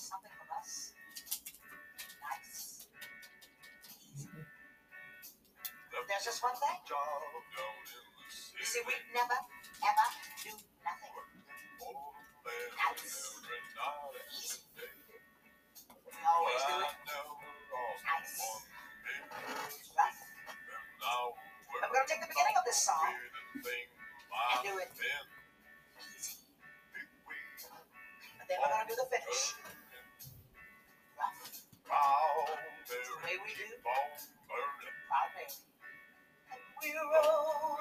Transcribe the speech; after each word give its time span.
something 0.00 0.32
from 0.32 0.48
us. 0.56 0.92
Nice. 2.24 2.88
Easy. 4.16 4.28
There's 6.08 6.24
just 6.24 6.42
one 6.42 6.56
thing. 6.56 6.78
You 8.58 8.66
see, 8.66 8.80
we 8.86 8.94
never, 9.14 9.36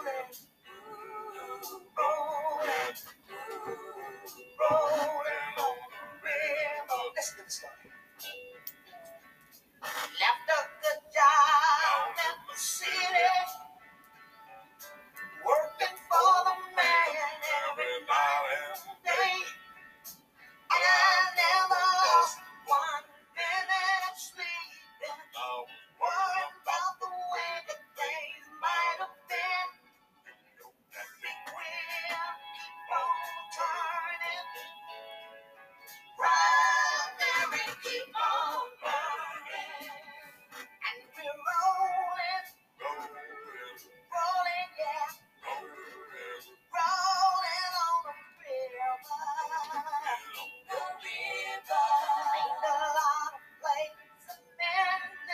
rolling. 0.05 0.58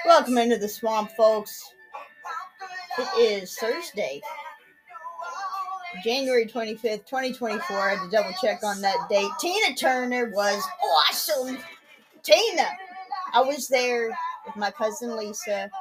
Welcome 0.06 0.38
into 0.38 0.58
the 0.58 0.70
swamp, 0.70 1.09
folks. 1.17 1.73
It 3.00 3.42
is 3.42 3.56
Thursday, 3.56 4.22
January 6.03 6.45
25th, 6.45 7.08
2024. 7.08 7.75
I 7.75 7.95
had 7.95 8.06
to 8.06 8.11
double 8.11 8.31
check 8.39 8.64
on 8.64 8.81
that 8.81 9.08
date. 9.09 9.31
Tina 9.39 9.76
Turner 9.76 10.31
was 10.31 10.61
awesome. 11.09 11.58
Tina! 12.22 12.67
I 13.33 13.42
was 13.42 13.67
there 13.67 14.16
with 14.45 14.56
my 14.56 14.70
cousin 14.70 15.17
Lisa, 15.17 15.72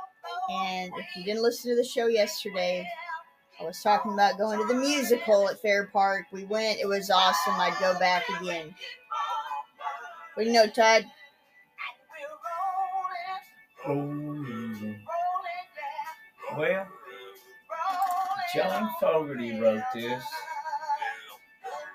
and 0.50 0.90
if 0.96 1.06
you 1.16 1.24
didn't 1.24 1.42
listen 1.42 1.70
to 1.72 1.76
the 1.76 1.86
show 1.86 2.06
yesterday, 2.06 2.88
I 3.60 3.64
was 3.64 3.82
talking 3.82 4.14
about 4.14 4.38
going 4.38 4.58
to 4.58 4.64
the 4.64 4.80
musical 4.80 5.50
at 5.50 5.60
Fair 5.60 5.88
Park. 5.88 6.24
We 6.32 6.44
went, 6.44 6.78
it 6.80 6.86
was 6.86 7.10
awesome. 7.10 7.54
I'd 7.56 7.76
go 7.78 7.98
back 7.98 8.24
again. 8.40 8.74
Do 10.38 10.44
you 10.44 10.52
know, 10.52 10.66
Todd? 10.66 11.04
Well, 13.86 14.38
John 18.54 18.90
Fogerty 18.98 19.60
wrote 19.60 19.82
this. 19.92 20.24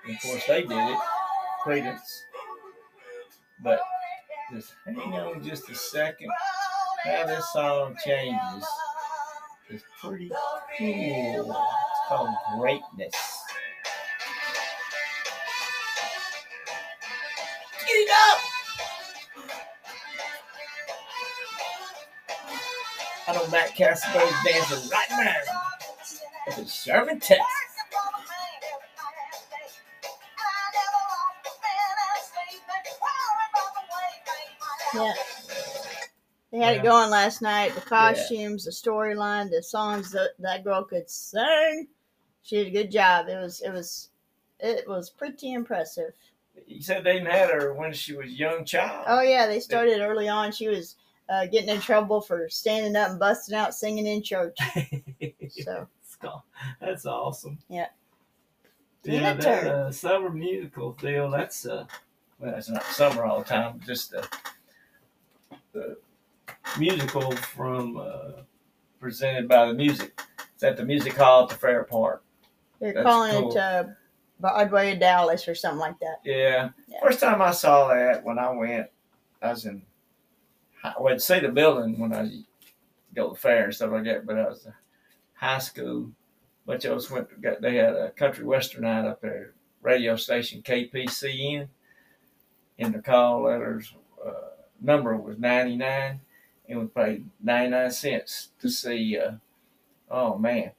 Of 0.08 0.22
course, 0.22 0.46
they 0.46 0.62
did 0.62 0.70
it, 0.70 0.98
Creedence. 1.64 2.22
But 3.62 3.80
just 4.52 4.72
hang 4.86 4.98
on 4.98 5.42
just 5.42 5.68
a 5.68 5.74
second. 5.74 6.30
How 7.04 7.26
this 7.26 7.52
song 7.52 7.96
changes 8.04 8.64
is 9.70 9.82
pretty 10.00 10.30
cool. 10.78 11.50
It's 11.50 12.00
called 12.08 12.34
Greatness. 12.58 13.29
I 23.30 23.32
know 23.32 23.46
Matt 23.48 23.76
Castleberry's 23.76 24.44
dancing 24.44 24.90
right 24.90 25.06
now. 26.56 26.64
Sherman, 26.66 27.20
Texas. 27.20 27.46
Yeah. 34.94 35.12
They 36.50 36.58
had 36.58 36.74
Yeah. 36.74 36.80
it 36.80 36.82
going 36.82 37.10
last 37.10 37.40
night. 37.40 37.76
The 37.76 37.80
costumes, 37.82 38.64
the 38.64 38.72
storyline, 38.72 39.48
the 39.48 39.62
songs 39.62 40.10
that 40.10 40.30
that 40.40 40.64
girl 40.64 40.82
could 40.82 41.08
sing. 41.08 41.86
She 42.42 42.56
did 42.56 42.66
a 42.66 42.70
good 42.70 42.90
job. 42.90 43.28
It 43.28 43.36
was 43.36 43.60
it 43.60 43.70
was 43.70 44.08
it 44.58 44.88
was 44.88 45.08
pretty 45.08 45.52
impressive. 45.52 46.12
You 46.66 46.82
said 46.82 47.04
they 47.04 47.20
met 47.20 47.50
her 47.50 47.74
when 47.74 47.92
she 47.92 48.14
was 48.16 48.26
a 48.26 48.32
young 48.32 48.64
child. 48.64 49.04
Oh 49.06 49.20
yeah, 49.20 49.46
they 49.46 49.60
started 49.60 50.00
early 50.00 50.28
on. 50.28 50.50
She 50.50 50.66
was 50.66 50.96
uh, 51.30 51.46
getting 51.46 51.68
in 51.70 51.80
trouble 51.80 52.20
for 52.20 52.48
standing 52.48 52.96
up 52.96 53.10
and 53.10 53.18
busting 53.20 53.54
out 53.54 53.74
singing 53.74 54.06
in 54.06 54.22
church. 54.22 54.56
So 55.48 55.86
That's 56.80 57.06
awesome. 57.06 57.58
Yeah. 57.68 57.86
Yeah, 59.04 59.34
that 59.34 59.66
uh, 59.66 59.90
summer 59.90 60.30
musical 60.30 60.92
deal. 60.92 61.30
That's 61.30 61.66
uh, 61.66 61.86
well, 62.38 62.54
it's 62.54 62.68
not 62.68 62.84
summer 62.84 63.24
all 63.24 63.38
the 63.38 63.44
time. 63.46 63.78
but 63.78 63.86
Just 63.86 64.10
the, 64.10 64.28
the 65.72 65.96
musical 66.78 67.32
from 67.32 67.96
uh, 67.96 68.42
presented 69.00 69.48
by 69.48 69.66
the 69.66 69.74
music. 69.74 70.20
It's 70.54 70.62
at 70.62 70.76
the 70.76 70.84
music 70.84 71.14
hall 71.16 71.44
at 71.44 71.48
the 71.48 71.54
Fair 71.54 71.84
Park. 71.84 72.22
they're 72.80 72.92
That's 72.92 73.04
calling 73.04 73.32
cool. 73.32 73.52
it 73.52 73.56
uh, 73.56 73.84
Broadway 74.40 74.92
of 74.92 75.00
Dallas 75.00 75.48
or 75.48 75.54
something 75.54 75.80
like 75.80 75.98
that. 76.00 76.16
Yeah. 76.24 76.70
Yeah. 76.86 76.98
First 77.02 77.20
time 77.20 77.40
I 77.40 77.50
saw 77.52 77.88
that 77.88 78.22
when 78.24 78.38
I 78.38 78.50
went, 78.50 78.88
I 79.40 79.50
was 79.50 79.64
in. 79.64 79.82
I 80.82 80.94
would 80.98 81.20
see 81.20 81.40
the 81.40 81.48
building 81.48 81.98
when 81.98 82.14
I 82.14 82.30
go 83.14 83.28
to 83.28 83.34
the 83.34 83.40
fair 83.40 83.64
and 83.64 83.74
stuff 83.74 83.92
like 83.92 84.04
that, 84.04 84.26
but 84.26 84.38
I 84.38 84.48
was 84.48 84.66
high 85.34 85.58
school. 85.58 86.10
bunch 86.66 86.84
of 86.84 86.96
us 86.96 87.10
went. 87.10 87.40
Got, 87.40 87.60
they 87.60 87.76
had 87.76 87.94
a 87.94 88.10
country 88.10 88.44
western 88.44 88.82
night 88.82 89.06
up 89.06 89.20
there, 89.20 89.52
radio 89.82 90.16
station 90.16 90.62
KPCN, 90.62 91.68
and 92.78 92.94
the 92.94 93.00
call 93.00 93.42
letters 93.42 93.92
uh, 94.24 94.32
number 94.80 95.16
was 95.16 95.38
ninety 95.38 95.76
nine, 95.76 96.20
and 96.68 96.80
we 96.80 96.86
paid 96.86 97.28
ninety 97.42 97.70
nine 97.70 97.90
cents 97.90 98.50
to 98.60 98.70
see. 98.70 99.18
Uh, 99.18 99.32
oh 100.10 100.38
man, 100.38 100.72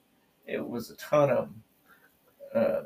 it 0.48 0.68
was 0.68 0.90
a 0.90 0.96
ton 0.96 1.30
of 1.30 1.38
them. 1.38 1.64
Uh, 2.54 2.82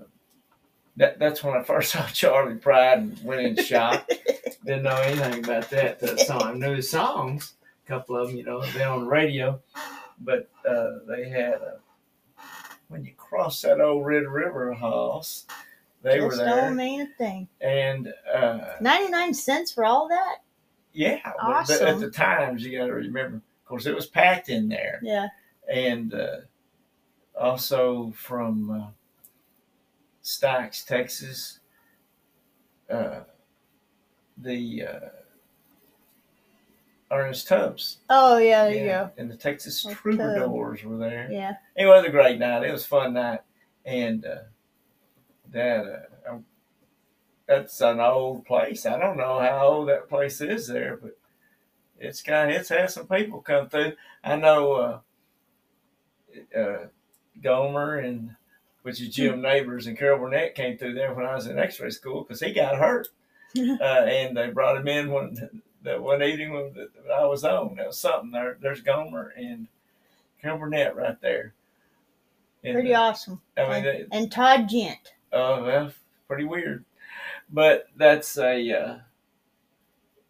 that, 0.98 1.20
that's 1.20 1.44
when 1.44 1.56
I 1.56 1.64
first 1.64 1.92
saw 1.94 2.06
Charley 2.08 2.56
Pride 2.56 3.00
and 3.00 3.24
went 3.24 3.42
in 3.42 3.64
shock. 3.64 4.10
Didn't 4.66 4.84
know 4.84 4.96
anything 4.98 5.44
about 5.44 5.70
that 5.70 5.86
at 5.86 6.00
that 6.00 6.20
song. 6.22 6.60
Knew 6.60 6.74
his 6.74 6.90
songs, 6.90 7.54
a 7.86 7.88
couple 7.88 8.18
of 8.18 8.28
them, 8.30 8.38
you 8.38 8.44
know, 8.44 8.62
been 8.74 8.82
on 8.82 9.02
the 9.04 9.10
radio, 9.10 9.62
but 10.22 10.50
uh, 10.68 11.00
they 11.08 11.30
had 11.30 11.54
a, 11.62 11.78
when 12.88 13.06
you 13.06 13.14
cross 13.16 13.62
that 13.62 13.80
old 13.80 14.06
Red 14.06 14.24
River 14.28 14.74
house, 14.74 15.46
they 16.02 16.20
were 16.20 16.36
there, 16.36 16.46
don't 16.48 16.76
mean 16.76 17.08
thing. 17.18 17.48
and 17.62 18.12
uh, 18.34 18.74
Ninety 18.82 19.10
nine 19.12 19.34
cents 19.34 19.72
for 19.72 19.86
all 19.86 20.08
that? 20.10 20.38
yeah, 20.94 21.20
but 21.24 21.36
Awesome. 21.44 21.88
at 21.88 22.00
the 22.00 22.10
times 22.10 22.64
you 22.64 22.78
got 22.78 22.86
to 22.88 22.94
remember. 22.94 23.38
Of 23.38 23.66
course, 23.68 23.86
it 23.86 23.96
was 23.96 24.06
packed 24.08 24.50
in 24.50 24.68
there, 24.70 25.00
Yeah. 25.04 25.28
and 25.72 26.14
uh, 26.14 26.38
also 27.40 28.12
from 28.16 28.70
uh, 28.72 28.88
Stacks, 30.22 30.84
Texas. 30.84 31.60
Uh, 32.90 33.22
the 34.38 34.84
uh, 34.84 35.00
Ernest 37.12 37.48
Tubbs. 37.48 37.98
Oh 38.10 38.38
yeah, 38.38 38.66
there 38.66 38.74
you 38.74 38.86
Yeah, 38.86 39.10
And 39.18 39.30
the 39.30 39.38
Texas 39.38 39.86
Troubadours 39.90 40.84
were 40.84 40.98
there. 40.98 41.30
Yeah. 41.32 41.54
Anyway, 41.76 41.98
it 41.98 42.02
was 42.02 42.06
a 42.06 42.12
great 42.12 42.40
night. 42.40 42.64
It 42.64 42.72
was 42.72 42.86
a 42.86 42.88
fun 42.88 43.14
night, 43.14 43.42
and 43.86 44.26
uh, 44.26 44.36
that 45.52 46.10
uh, 46.30 46.38
that's 47.48 47.80
an 47.82 48.00
old 48.00 48.46
place. 48.46 48.86
I 48.86 49.00
don't 49.00 49.18
know 49.18 49.40
how 49.40 49.68
old 49.68 49.90
that 49.90 50.10
place 50.10 50.42
is 50.42 50.68
there, 50.68 50.98
but 51.02 51.18
it's 52.00 52.22
got 52.22 52.50
it's 52.50 52.70
had 52.70 52.92
some 52.92 53.08
people 53.08 53.42
come 53.42 53.70
through. 53.70 53.94
I 54.24 54.36
know 54.36 54.74
uh, 54.74 56.58
uh, 56.58 56.88
Gomer 57.42 57.98
and 57.98 58.36
which 58.82 59.02
is 59.02 59.10
Jim 59.10 59.42
Nabors 59.42 59.88
and 59.88 59.98
Carol 59.98 60.20
Burnett 60.20 60.54
came 60.54 60.78
through 60.78 60.94
there 60.94 61.12
when 61.12 61.26
I 61.26 61.34
was 61.34 61.48
in 61.48 61.58
X-ray 61.58 61.90
school 61.90 62.22
because 62.22 62.40
he 62.40 62.54
got 62.54 62.78
hurt 62.78 63.08
uh, 63.82 63.84
and 63.84 64.36
they 64.36 64.50
brought 64.50 64.78
him 64.78 64.88
in 64.88 65.12
one 65.12 65.62
that 65.84 66.02
one 66.02 66.22
evening 66.22 66.54
when 66.54 66.74
that 66.74 66.90
I 67.14 67.26
was 67.26 67.44
on. 67.44 67.76
That 67.76 67.88
was 67.88 67.98
something. 67.98 68.32
There, 68.32 68.58
there's 68.60 68.82
Gomer 68.82 69.34
and 69.38 69.68
Carol 70.42 70.60
Burnett 70.60 70.96
right 70.96 71.20
there. 71.22 71.54
And, 72.64 72.74
Pretty 72.74 72.94
uh, 72.94 73.02
awesome. 73.02 73.42
I 73.56 73.62
mean, 73.64 73.88
and, 73.88 74.08
and 74.12 74.32
Todd 74.32 74.68
Gent. 74.68 75.14
oh 75.32 75.64
well, 75.64 75.92
pretty 76.28 76.46
weird, 76.46 76.84
but 77.50 77.88
that's 77.96 78.38
a 78.38 78.72
uh, 78.72 78.98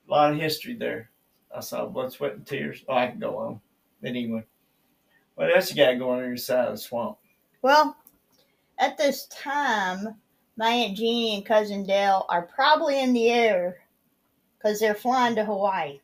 lot 0.08 0.34
of 0.34 0.40
history 0.40 0.76
there. 0.76 1.10
I 1.56 1.62
saw 1.62 1.86
blood, 1.86 2.12
sweat, 2.12 2.34
and 2.34 2.46
tears. 2.46 2.84
Oh, 2.90 2.96
I 2.96 3.08
can 3.08 3.20
go 3.20 3.38
on. 3.38 3.62
Anyway, 4.04 4.44
what 5.36 5.56
else 5.56 5.70
you 5.70 5.78
got 5.78 5.98
going 5.98 6.22
on 6.22 6.28
your 6.28 6.38
side 6.38 6.68
of 6.68 6.74
the 6.74 6.78
swamp? 6.78 7.18
Well, 7.62 7.96
at 8.78 8.98
this 8.98 9.28
time, 9.28 10.16
my 10.58 10.70
Aunt 10.70 10.98
Jeannie 10.98 11.36
and 11.36 11.46
cousin 11.46 11.86
Dale 11.86 12.26
are 12.30 12.44
probably 12.44 13.00
in 13.02 13.14
the 13.14 13.30
air 13.30 13.80
because 14.58 14.80
they're 14.80 14.96
flying 14.96 15.36
to 15.36 15.46
Hawaii. 15.46 16.00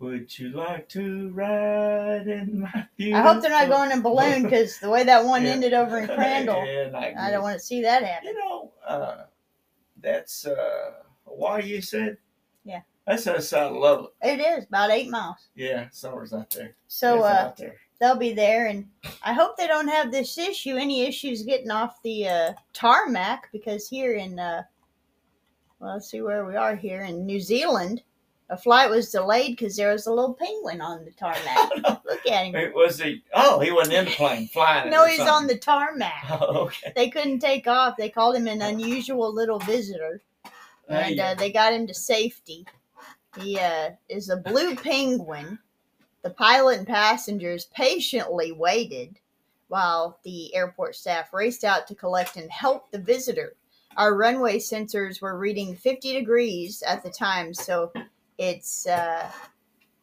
Would 0.00 0.38
you 0.38 0.50
like 0.50 0.88
to 0.90 1.30
ride 1.30 2.28
in 2.28 2.60
my 2.60 2.86
I 3.00 3.20
hope 3.20 3.42
they're 3.42 3.50
not 3.50 3.68
going 3.68 3.90
in 3.90 3.98
a 3.98 4.02
balloon 4.02 4.44
because 4.44 4.78
the 4.78 4.88
way 4.88 5.02
that 5.02 5.24
one 5.24 5.42
Yeah. 5.44 5.50
ended 5.50 5.72
over 5.74 5.98
in 5.98 6.06
Crandall, 6.06 6.64
Yeah, 6.66 6.90
I 7.18 7.30
don't 7.32 7.42
want 7.42 7.58
to 7.58 7.64
see 7.64 7.82
that 7.82 8.04
happen. 8.04 8.28
You 8.28 8.34
know, 8.38 8.72
uh, 8.86 9.24
that's 10.00 10.46
uh, 10.46 10.92
Hawaii. 11.26 11.66
You 11.66 11.80
said. 11.82 12.16
Yeah. 12.64 12.82
That's 13.08 13.26
outside 13.26 13.64
of 13.64 13.76
Lubbock. 13.76 14.12
It 14.22 14.38
is 14.38 14.66
about 14.66 14.90
eight 14.90 15.10
miles. 15.10 15.48
Yeah, 15.56 15.88
somewhere's 15.90 16.32
out 16.32 16.50
there. 16.50 16.76
So 16.86 17.22
uh, 17.22 17.26
out 17.46 17.56
there. 17.56 17.76
They'll 18.00 18.16
be 18.16 18.32
there, 18.32 18.66
and 18.66 18.86
I 19.22 19.32
hope 19.32 19.56
they 19.56 19.66
don't 19.66 19.88
have 19.88 20.10
this 20.10 20.38
issue, 20.38 20.76
any 20.76 21.02
issues 21.02 21.42
getting 21.42 21.70
off 21.70 22.02
the 22.02 22.28
uh, 22.28 22.52
tarmac, 22.72 23.50
because 23.52 23.88
here 23.88 24.14
in, 24.14 24.38
uh, 24.38 24.62
well, 25.80 25.94
let's 25.94 26.10
see 26.10 26.22
where 26.22 26.44
we 26.44 26.56
are 26.56 26.76
here 26.76 27.02
in 27.02 27.26
New 27.26 27.40
Zealand, 27.40 28.02
a 28.50 28.56
flight 28.56 28.88
was 28.88 29.10
delayed 29.10 29.56
because 29.56 29.76
there 29.76 29.92
was 29.92 30.06
a 30.06 30.10
little 30.10 30.34
penguin 30.34 30.80
on 30.80 31.04
the 31.04 31.10
tarmac. 31.12 31.70
Look 32.06 32.26
at 32.26 32.46
him. 32.46 32.54
It 32.54 32.74
was 32.74 32.98
he? 32.98 33.22
Oh, 33.34 33.60
he 33.60 33.70
wasn't 33.70 33.96
in 33.96 34.04
the 34.06 34.10
plane 34.12 34.48
flying. 34.48 34.90
No, 34.90 35.04
he's 35.04 35.20
on 35.20 35.46
the 35.46 35.58
tarmac. 35.58 36.24
Oh, 36.30 36.64
okay. 36.64 36.92
They 36.94 37.10
couldn't 37.10 37.40
take 37.40 37.66
off. 37.66 37.96
They 37.96 38.08
called 38.08 38.36
him 38.36 38.46
an 38.46 38.62
unusual 38.62 39.32
little 39.32 39.58
visitor, 39.60 40.22
and 40.88 41.18
uh, 41.18 41.34
they 41.34 41.52
got 41.52 41.72
him 41.72 41.86
to 41.86 41.94
safety. 41.94 42.66
He 43.38 43.58
uh, 43.58 43.90
is 44.08 44.30
a 44.30 44.36
blue 44.36 44.74
penguin. 44.76 45.58
The 46.22 46.30
pilot 46.30 46.78
and 46.78 46.86
passengers 46.86 47.66
patiently 47.66 48.52
waited 48.52 49.18
while 49.68 50.18
the 50.24 50.54
airport 50.54 50.96
staff 50.96 51.32
raced 51.32 51.64
out 51.64 51.86
to 51.86 51.94
collect 51.94 52.36
and 52.36 52.50
help 52.50 52.90
the 52.90 52.98
visitor. 52.98 53.54
Our 53.96 54.14
runway 54.14 54.58
sensors 54.58 55.20
were 55.20 55.38
reading 55.38 55.76
50 55.76 56.12
degrees 56.12 56.82
at 56.82 57.02
the 57.02 57.10
time, 57.10 57.52
so 57.52 57.92
it's 58.38 58.86
uh, 58.86 59.30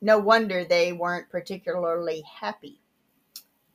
no 0.02 0.20
wonder 0.20 0.64
they 0.64 0.94
weren't 0.94 1.30
particularly 1.30 2.22
happy. 2.22 2.82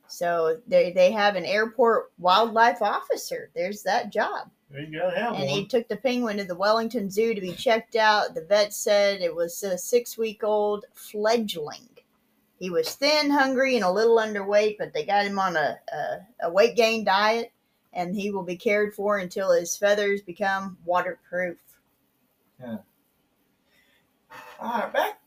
So 0.06 0.60
they, 0.66 0.92
they 0.92 1.12
have 1.12 1.36
an 1.36 1.44
airport 1.44 2.12
wildlife 2.18 2.82
officer. 2.82 3.50
There's 3.54 3.82
that 3.82 4.10
job 4.10 4.50
there 4.70 4.82
you 4.82 4.98
go. 4.98 5.10
Have 5.10 5.34
and 5.34 5.50
he 5.50 5.66
took 5.66 5.88
the 5.88 5.96
penguin 5.96 6.36
to 6.36 6.44
the 6.44 6.54
Wellington 6.54 7.10
Zoo 7.10 7.34
to 7.34 7.40
be 7.40 7.52
checked 7.52 7.96
out. 7.96 8.34
The 8.34 8.44
vet 8.44 8.72
said 8.72 9.20
it 9.20 9.34
was 9.34 9.62
a 9.62 9.76
six 9.76 10.16
week 10.16 10.44
old 10.44 10.84
fledgling. 10.94 11.88
He 12.60 12.68
was 12.70 12.94
thin, 12.94 13.30
hungry, 13.30 13.74
and 13.76 13.84
a 13.84 13.90
little 13.90 14.18
underweight, 14.18 14.76
but 14.78 14.92
they 14.92 15.04
got 15.04 15.24
him 15.24 15.38
on 15.38 15.56
a, 15.56 15.78
a, 15.92 16.18
a 16.46 16.52
weight 16.52 16.76
gain 16.76 17.04
diet, 17.04 17.50
and 17.94 18.14
he 18.14 18.30
will 18.30 18.42
be 18.42 18.54
cared 18.56 18.94
for 18.94 19.16
until 19.18 19.50
his 19.50 19.76
feathers 19.76 20.20
become 20.20 20.76
waterproof. 20.84 21.56
Yeah. 22.60 22.76
All 24.60 24.78
right, 24.78 24.92
back 24.92 25.20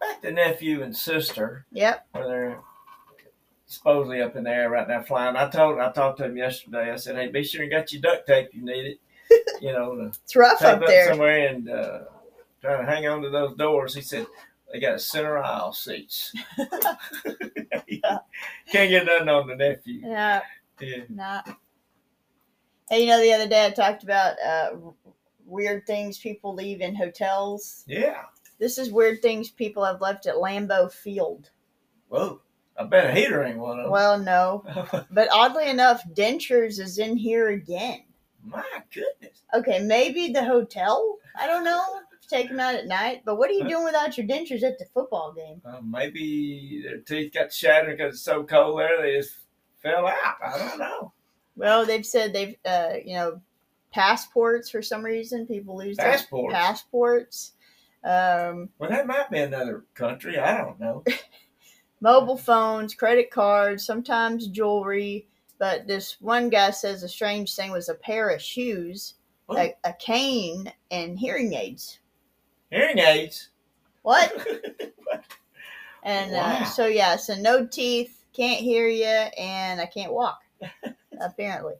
back 0.00 0.20
to 0.22 0.32
nephew 0.32 0.82
and 0.82 0.94
sister, 0.94 1.64
Yep. 1.70 2.06
where 2.10 2.26
they're 2.26 2.58
supposedly 3.66 4.20
up 4.20 4.34
in 4.34 4.42
the 4.44 4.50
air 4.50 4.68
right 4.68 4.88
now 4.88 5.00
flying. 5.02 5.36
I 5.36 5.48
told 5.48 5.78
I 5.78 5.92
talked 5.92 6.18
to 6.18 6.24
him 6.24 6.36
yesterday. 6.36 6.90
I 6.90 6.96
said, 6.96 7.14
"Hey, 7.14 7.28
be 7.28 7.44
sure 7.44 7.62
you 7.62 7.70
got 7.70 7.92
your 7.92 8.02
duct 8.02 8.26
tape. 8.26 8.48
You 8.52 8.64
need 8.64 8.86
it. 8.86 8.98
You 9.62 9.72
know, 9.72 9.94
to 9.94 10.06
It's 10.24 10.34
rough 10.34 10.60
up 10.62 10.80
up 10.82 10.86
there. 10.88 11.08
somewhere 11.08 11.46
and 11.48 11.70
uh, 11.70 12.00
trying 12.60 12.84
to 12.84 12.90
hang 12.92 13.06
on 13.06 13.22
to 13.22 13.30
those 13.30 13.54
doors." 13.56 13.94
He 13.94 14.00
said. 14.02 14.26
They 14.74 14.80
got 14.80 15.00
center 15.00 15.38
aisle 15.38 15.72
seats. 15.72 16.34
Can't 16.58 16.98
get 18.90 19.06
nothing 19.06 19.28
on 19.28 19.46
the 19.46 19.54
nephew. 19.54 20.00
Yeah, 20.02 20.40
Yeah. 20.80 21.04
not. 21.08 21.48
Hey, 22.90 23.02
you 23.02 23.06
know, 23.06 23.20
the 23.20 23.32
other 23.32 23.46
day 23.46 23.66
I 23.66 23.70
talked 23.70 24.02
about 24.02 24.34
uh, 24.44 24.70
weird 25.46 25.86
things 25.86 26.18
people 26.18 26.56
leave 26.56 26.80
in 26.80 26.96
hotels. 26.96 27.84
Yeah. 27.86 28.22
This 28.58 28.76
is 28.76 28.90
weird 28.90 29.22
things 29.22 29.48
people 29.48 29.84
have 29.84 30.00
left 30.00 30.26
at 30.26 30.34
Lambeau 30.34 30.90
Field. 30.90 31.50
Whoa. 32.08 32.40
I 32.76 32.82
bet 32.82 33.10
a 33.10 33.12
heater 33.12 33.44
ain't 33.44 33.58
one 33.58 33.78
of 33.78 33.84
them. 33.84 33.92
Well, 33.92 34.18
no. 34.18 34.64
But 35.12 35.28
oddly 35.32 35.70
enough, 35.70 36.02
dentures 36.14 36.80
is 36.80 36.98
in 36.98 37.16
here 37.16 37.50
again. 37.50 38.02
My 38.42 38.64
goodness. 38.92 39.44
Okay, 39.54 39.78
maybe 39.78 40.32
the 40.32 40.44
hotel. 40.44 41.18
I 41.38 41.46
don't 41.46 41.62
know. 41.62 42.00
Take 42.28 42.48
them 42.48 42.60
out 42.60 42.74
at 42.74 42.86
night. 42.86 43.22
But 43.24 43.36
what 43.36 43.50
are 43.50 43.54
you 43.54 43.68
doing 43.68 43.84
without 43.84 44.16
your 44.16 44.26
dentures 44.26 44.62
at 44.62 44.78
the 44.78 44.86
football 44.92 45.32
game? 45.32 45.60
Uh, 45.64 45.80
maybe 45.82 46.82
their 46.84 46.98
teeth 46.98 47.32
got 47.32 47.52
shattered 47.52 47.96
because 47.96 48.14
it's 48.14 48.22
so 48.24 48.42
cold 48.44 48.78
there 48.80 49.00
they 49.02 49.16
just 49.16 49.34
fell 49.82 50.06
out. 50.06 50.36
I 50.44 50.58
don't 50.58 50.78
know. 50.78 51.12
Well, 51.56 51.84
they've 51.86 52.06
said 52.06 52.32
they've, 52.32 52.56
uh, 52.64 52.94
you 53.04 53.14
know, 53.14 53.40
passports 53.92 54.70
for 54.70 54.82
some 54.82 55.04
reason. 55.04 55.46
People 55.46 55.76
lose 55.76 55.96
their 55.96 56.10
Passports. 56.12 56.54
passports. 56.54 57.52
Um, 58.02 58.68
Well, 58.78 58.90
that 58.90 59.06
might 59.06 59.30
be 59.30 59.38
another 59.38 59.84
country. 59.94 60.38
I 60.38 60.58
don't 60.58 60.80
know. 60.80 61.04
mobile 62.00 62.36
phones, 62.36 62.94
credit 62.94 63.30
cards, 63.30 63.86
sometimes 63.86 64.48
jewelry. 64.48 65.26
But 65.58 65.86
this 65.86 66.20
one 66.20 66.50
guy 66.50 66.70
says 66.70 67.02
a 67.02 67.08
strange 67.08 67.54
thing 67.54 67.70
was 67.70 67.88
a 67.88 67.94
pair 67.94 68.28
of 68.28 68.42
shoes, 68.42 69.14
a, 69.48 69.72
a 69.84 69.92
cane, 69.94 70.70
and 70.90 71.18
hearing 71.18 71.54
aids. 71.54 72.00
Hearing 72.70 72.98
aids. 72.98 73.48
What? 74.02 74.32
And 76.04 76.32
Wow. 76.32 76.58
uh, 76.60 76.64
so 76.66 76.86
yeah, 76.86 77.16
so 77.16 77.34
no 77.34 77.66
teeth, 77.66 78.24
can't 78.34 78.60
hear 78.60 78.86
you, 78.88 79.06
and 79.06 79.80
I 79.80 79.86
can't 79.86 80.12
walk. 80.12 80.38
apparently, 81.20 81.74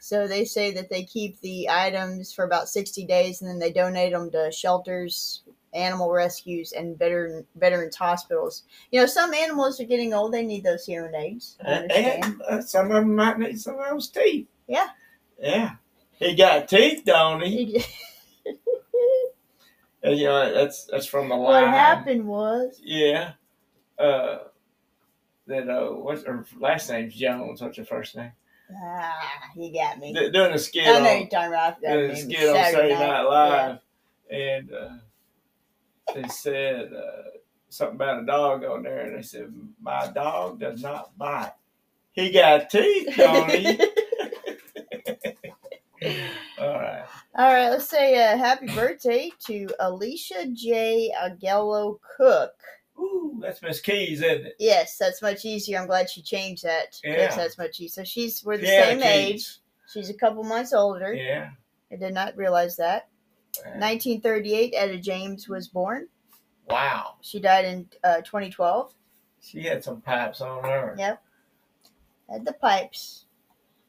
so 0.00 0.26
they 0.26 0.44
say 0.44 0.72
that 0.72 0.90
they 0.90 1.04
keep 1.04 1.40
the 1.40 1.68
items 1.70 2.32
for 2.32 2.44
about 2.44 2.68
sixty 2.68 3.04
days, 3.04 3.40
and 3.40 3.48
then 3.48 3.60
they 3.60 3.72
donate 3.72 4.12
them 4.12 4.28
to 4.32 4.50
shelters, 4.50 5.42
animal 5.72 6.10
rescues, 6.10 6.72
and 6.72 6.98
veteran 6.98 7.46
veterans 7.54 7.94
hospitals. 7.94 8.64
You 8.90 9.00
know, 9.00 9.06
some 9.06 9.32
animals 9.32 9.80
are 9.80 9.84
getting 9.84 10.14
old; 10.14 10.32
they 10.32 10.44
need 10.44 10.64
those 10.64 10.84
hearing 10.84 11.14
aids. 11.14 11.56
I 11.64 11.84
and 11.84 12.42
uh, 12.42 12.60
some 12.62 12.86
of 12.86 13.04
them 13.04 13.14
might 13.14 13.38
need 13.38 13.60
some 13.60 13.78
of 13.78 13.88
those 13.88 14.08
teeth. 14.08 14.48
Yeah. 14.66 14.88
Yeah. 15.40 15.76
He 16.18 16.34
got 16.34 16.68
teeth, 16.68 17.04
don't 17.04 17.40
he? 17.42 17.84
And, 20.10 20.18
you 20.20 20.26
know, 20.26 20.54
that's 20.54 20.84
that's 20.86 21.06
from 21.06 21.28
the 21.28 21.34
line. 21.36 21.62
what 21.62 21.70
happened 21.70 22.26
was, 22.26 22.80
Yeah. 22.82 23.32
Uh, 23.98 24.38
that 25.46 25.68
uh, 25.68 25.90
what's 25.90 26.24
her 26.24 26.44
last 26.58 26.88
name's 26.90 27.14
Jones? 27.14 27.60
What's 27.60 27.76
her 27.76 27.84
first 27.84 28.16
name? 28.16 28.32
ah, 28.72 29.12
you 29.56 29.72
got 29.72 29.98
me. 29.98 30.12
D- 30.12 30.30
doing 30.30 30.52
a 30.52 30.58
skit 30.58 30.86
I 30.86 30.98
know 31.00 31.10
on 31.10 31.18
you're 31.20 31.28
talking 31.28 31.48
about. 31.48 31.80
Doing 31.82 32.10
a 32.12 32.16
skit 32.16 32.48
on 32.48 32.54
Saturday 32.54 32.94
Night 32.94 33.00
Yeah. 33.00 33.20
Live, 33.22 33.78
and 34.30 34.72
uh, 34.72 34.90
they 36.14 36.28
said 36.28 36.92
uh, 36.92 37.30
something 37.68 37.96
about 37.96 38.22
a 38.22 38.26
dog 38.26 38.64
on 38.64 38.82
there, 38.84 39.00
and 39.06 39.16
they 39.18 39.22
said 39.22 39.52
my 39.82 40.06
dog 40.14 40.60
does 40.60 40.82
not 40.82 41.16
bite. 41.18 41.52
He 42.12 42.30
got 42.30 42.70
teeth, 42.70 43.12
don't 43.16 43.50
he? 43.50 43.80
All 46.58 46.68
right. 46.74 47.04
All 47.40 47.46
right, 47.54 47.70
let's 47.70 47.88
say 47.88 48.16
a 48.18 48.36
happy 48.36 48.66
birthday 48.66 49.30
to 49.46 49.66
Alicia 49.80 50.48
J. 50.52 51.10
Augello 51.18 51.98
Cook. 52.18 52.52
Ooh, 52.98 53.38
that's 53.40 53.62
Miss 53.62 53.80
Keys, 53.80 54.20
isn't 54.20 54.48
it? 54.48 54.56
Yes, 54.58 54.98
that's 54.98 55.22
much 55.22 55.46
easier. 55.46 55.78
I'm 55.80 55.86
glad 55.86 56.10
she 56.10 56.20
changed 56.20 56.64
that. 56.64 57.00
Yeah. 57.02 57.34
That's 57.34 57.56
much 57.56 57.80
easier. 57.80 58.04
So 58.04 58.04
she's 58.04 58.44
we're 58.44 58.58
the 58.58 58.66
Yeah, 58.66 58.84
same 58.84 58.98
Keys. 58.98 59.06
age. 59.08 59.58
She's 59.90 60.10
a 60.10 60.14
couple 60.18 60.44
months 60.44 60.74
older. 60.74 61.14
Yeah. 61.14 61.48
I 61.90 61.96
did 61.96 62.12
not 62.12 62.36
realize 62.36 62.76
that. 62.76 63.08
1938, 63.64 64.74
Etta 64.76 64.98
James 64.98 65.48
was 65.48 65.66
born. 65.66 66.08
Wow. 66.68 67.14
She 67.22 67.40
died 67.40 67.64
in 67.64 67.88
uh, 68.04 68.20
2012. 68.20 68.92
She 69.40 69.62
had 69.62 69.82
some 69.82 70.02
pipes 70.02 70.42
on 70.42 70.62
her. 70.62 70.94
Yep. 70.98 71.22
Had 72.30 72.44
the 72.44 72.52
pipes. 72.52 73.24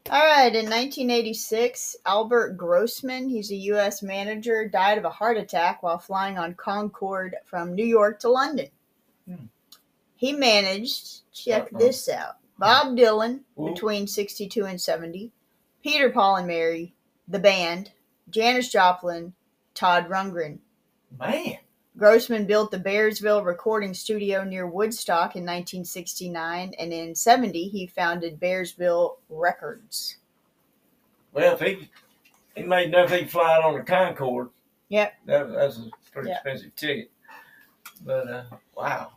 All 0.10 0.25
right, 0.25 0.53
in 0.53 0.65
1986, 0.65 1.96
Albert 2.05 2.58
Grossman, 2.58 3.29
he's 3.29 3.51
a 3.51 3.55
U.S. 3.55 4.01
manager, 4.01 4.67
died 4.67 4.98
of 4.98 5.05
a 5.05 5.10
heart 5.10 5.38
attack 5.38 5.84
while 5.84 6.00
flying 6.00 6.38
on 6.38 6.55
Concorde 6.55 7.36
from 7.46 7.75
New 7.75 7.86
York 7.86 8.20
to 8.22 8.29
London. 8.29 8.67
Hmm. 9.27 9.46
He 10.15 10.34
managed, 10.34 11.31
check 11.31 11.63
Uh-oh. 11.67 11.79
this 11.79 12.10
out, 12.10 12.38
Bob 12.58 12.98
Dylan 12.98 13.41
Ooh. 13.60 13.72
between 13.72 14.08
62 14.08 14.65
and 14.65 14.81
70, 14.81 15.31
Peter, 15.84 16.10
Paul, 16.10 16.38
and 16.38 16.48
Mary, 16.48 16.93
the 17.27 17.39
band, 17.39 17.91
Janis 18.29 18.72
Joplin, 18.72 19.34
Todd 19.75 20.10
Rundgren. 20.10 20.60
Man, 21.20 21.58
Grossman 21.98 22.45
built 22.48 22.71
the 22.71 22.79
Bearsville 22.79 23.43
recording 23.45 23.93
studio 23.93 24.43
near 24.43 24.65
Woodstock 24.65 25.36
in 25.36 25.43
1969, 25.43 26.74
and 26.79 26.93
in 26.93 27.13
70 27.15 27.67
he 27.67 27.86
founded 27.88 28.39
Bearsville 28.39 29.17
Records. 29.29 30.17
well, 31.33 31.53
if 31.53 31.60
he 31.60 31.89
he 32.55 32.63
made 32.63 32.88
enough, 32.89 33.12
he'd 33.12 33.29
fly 33.29 33.57
it 33.57 33.63
on 33.63 33.74
the 33.75 33.83
Concorde. 33.83 34.50
Yep. 34.89 35.13
That, 35.25 35.51
that's 35.53 35.77
a 35.77 35.89
pretty 36.12 36.29
Yep. 36.29 36.38
expensive 36.38 36.75
ticket. 36.75 37.12
But 38.03 38.27
uh, 38.27 38.43
wow, 38.75 39.12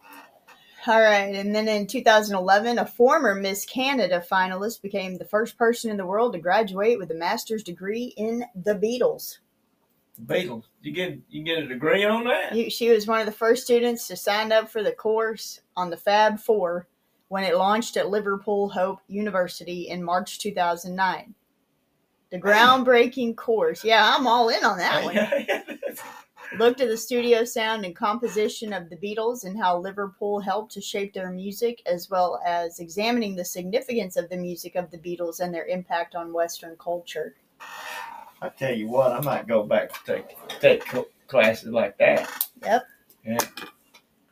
All 0.86 1.00
right, 1.00 1.34
and 1.34 1.54
then 1.54 1.66
in 1.68 1.86
2011, 1.86 2.78
a 2.78 2.86
former 2.86 3.34
Miss 3.34 3.64
Canada 3.64 4.22
finalist 4.30 4.82
became 4.82 5.16
the 5.16 5.24
first 5.24 5.56
person 5.56 5.90
in 5.90 5.96
the 5.96 6.06
world 6.06 6.34
to 6.34 6.38
graduate 6.38 6.98
with 6.98 7.10
a 7.10 7.14
master's 7.14 7.62
degree 7.62 8.12
in 8.16 8.44
the 8.54 8.74
Beatles. 8.74 9.38
Beatles. 10.26 10.64
You 10.82 10.92
get 10.92 11.18
you 11.28 11.42
get 11.42 11.58
a 11.64 11.66
degree 11.66 12.04
on 12.04 12.24
that? 12.24 12.54
You- 12.54 12.70
She 12.70 12.90
was 12.90 13.06
one 13.06 13.20
of 13.20 13.26
the 13.26 13.32
first 13.32 13.64
students 13.64 14.06
to 14.08 14.16
sign 14.16 14.52
up 14.52 14.68
for 14.70 14.82
the 14.82 14.92
course 14.92 15.60
on 15.76 15.90
the 15.90 15.96
Fab 15.96 16.38
Four 16.38 16.86
when 17.28 17.42
it 17.44 17.56
launched 17.56 17.96
at 17.96 18.10
Liverpool 18.10 18.68
Hope 18.68 19.00
University 19.08 19.88
in 19.88 20.02
March 20.04 20.38
2009. 20.38 21.34
The 22.30 22.40
groundbreaking 22.40 23.36
course, 23.36 23.84
yeah, 23.84 24.14
I'm 24.16 24.26
all 24.26 24.48
in 24.48 24.64
on 24.64 24.78
that 24.78 25.04
one. 25.04 25.78
looked 26.58 26.80
at 26.80 26.88
the 26.88 26.96
studio 26.96 27.44
sound 27.44 27.84
and 27.84 27.94
composition 27.96 28.72
of 28.72 28.88
the 28.90 28.96
Beatles 28.96 29.44
and 29.44 29.58
how 29.58 29.78
Liverpool 29.78 30.38
helped 30.40 30.72
to 30.72 30.80
shape 30.80 31.12
their 31.12 31.30
music, 31.30 31.82
as 31.86 32.08
well 32.10 32.40
as 32.46 32.78
examining 32.78 33.34
the 33.34 33.44
significance 33.44 34.16
of 34.16 34.28
the 34.28 34.36
music 34.36 34.74
of 34.76 34.90
the 34.90 34.98
Beatles 34.98 35.40
and 35.40 35.52
their 35.52 35.66
impact 35.66 36.14
on 36.14 36.32
Western 36.32 36.76
culture. 36.76 37.34
I 38.44 38.50
tell 38.50 38.74
you 38.74 38.88
what, 38.88 39.12
I 39.12 39.20
might 39.20 39.46
go 39.46 39.62
back 39.62 39.90
to 40.04 40.12
take 40.14 40.36
take 40.60 40.84
classes 41.28 41.70
like 41.70 41.96
that. 41.96 42.46
Yep. 42.62 42.86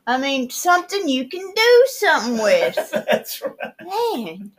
I 0.05 0.17
mean, 0.19 0.51
something 0.51 1.09
you 1.09 1.27
can 1.27 1.51
do 1.55 1.85
something 1.87 2.43
with. 2.43 2.91
That's 2.91 3.41
right. 3.41 3.73
Man, 3.83 4.51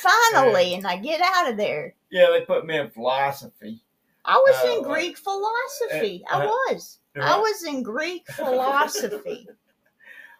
finally, 0.00 0.74
and 0.74 0.86
I 0.86 0.96
get 0.96 1.20
out 1.20 1.50
of 1.50 1.58
there. 1.58 1.94
Yeah, 2.10 2.28
they 2.30 2.40
put 2.46 2.64
me 2.64 2.78
in 2.78 2.88
philosophy. 2.88 3.82
I 4.24 4.36
was 4.36 4.56
Uh, 4.64 4.78
in 4.78 4.82
Greek 4.84 5.18
philosophy. 5.18 6.24
I 6.30 6.44
uh, 6.44 6.46
was. 6.46 7.00
I 7.20 7.38
was 7.38 7.64
in 7.64 7.82
Greek 7.82 8.26
philosophy. 8.32 9.46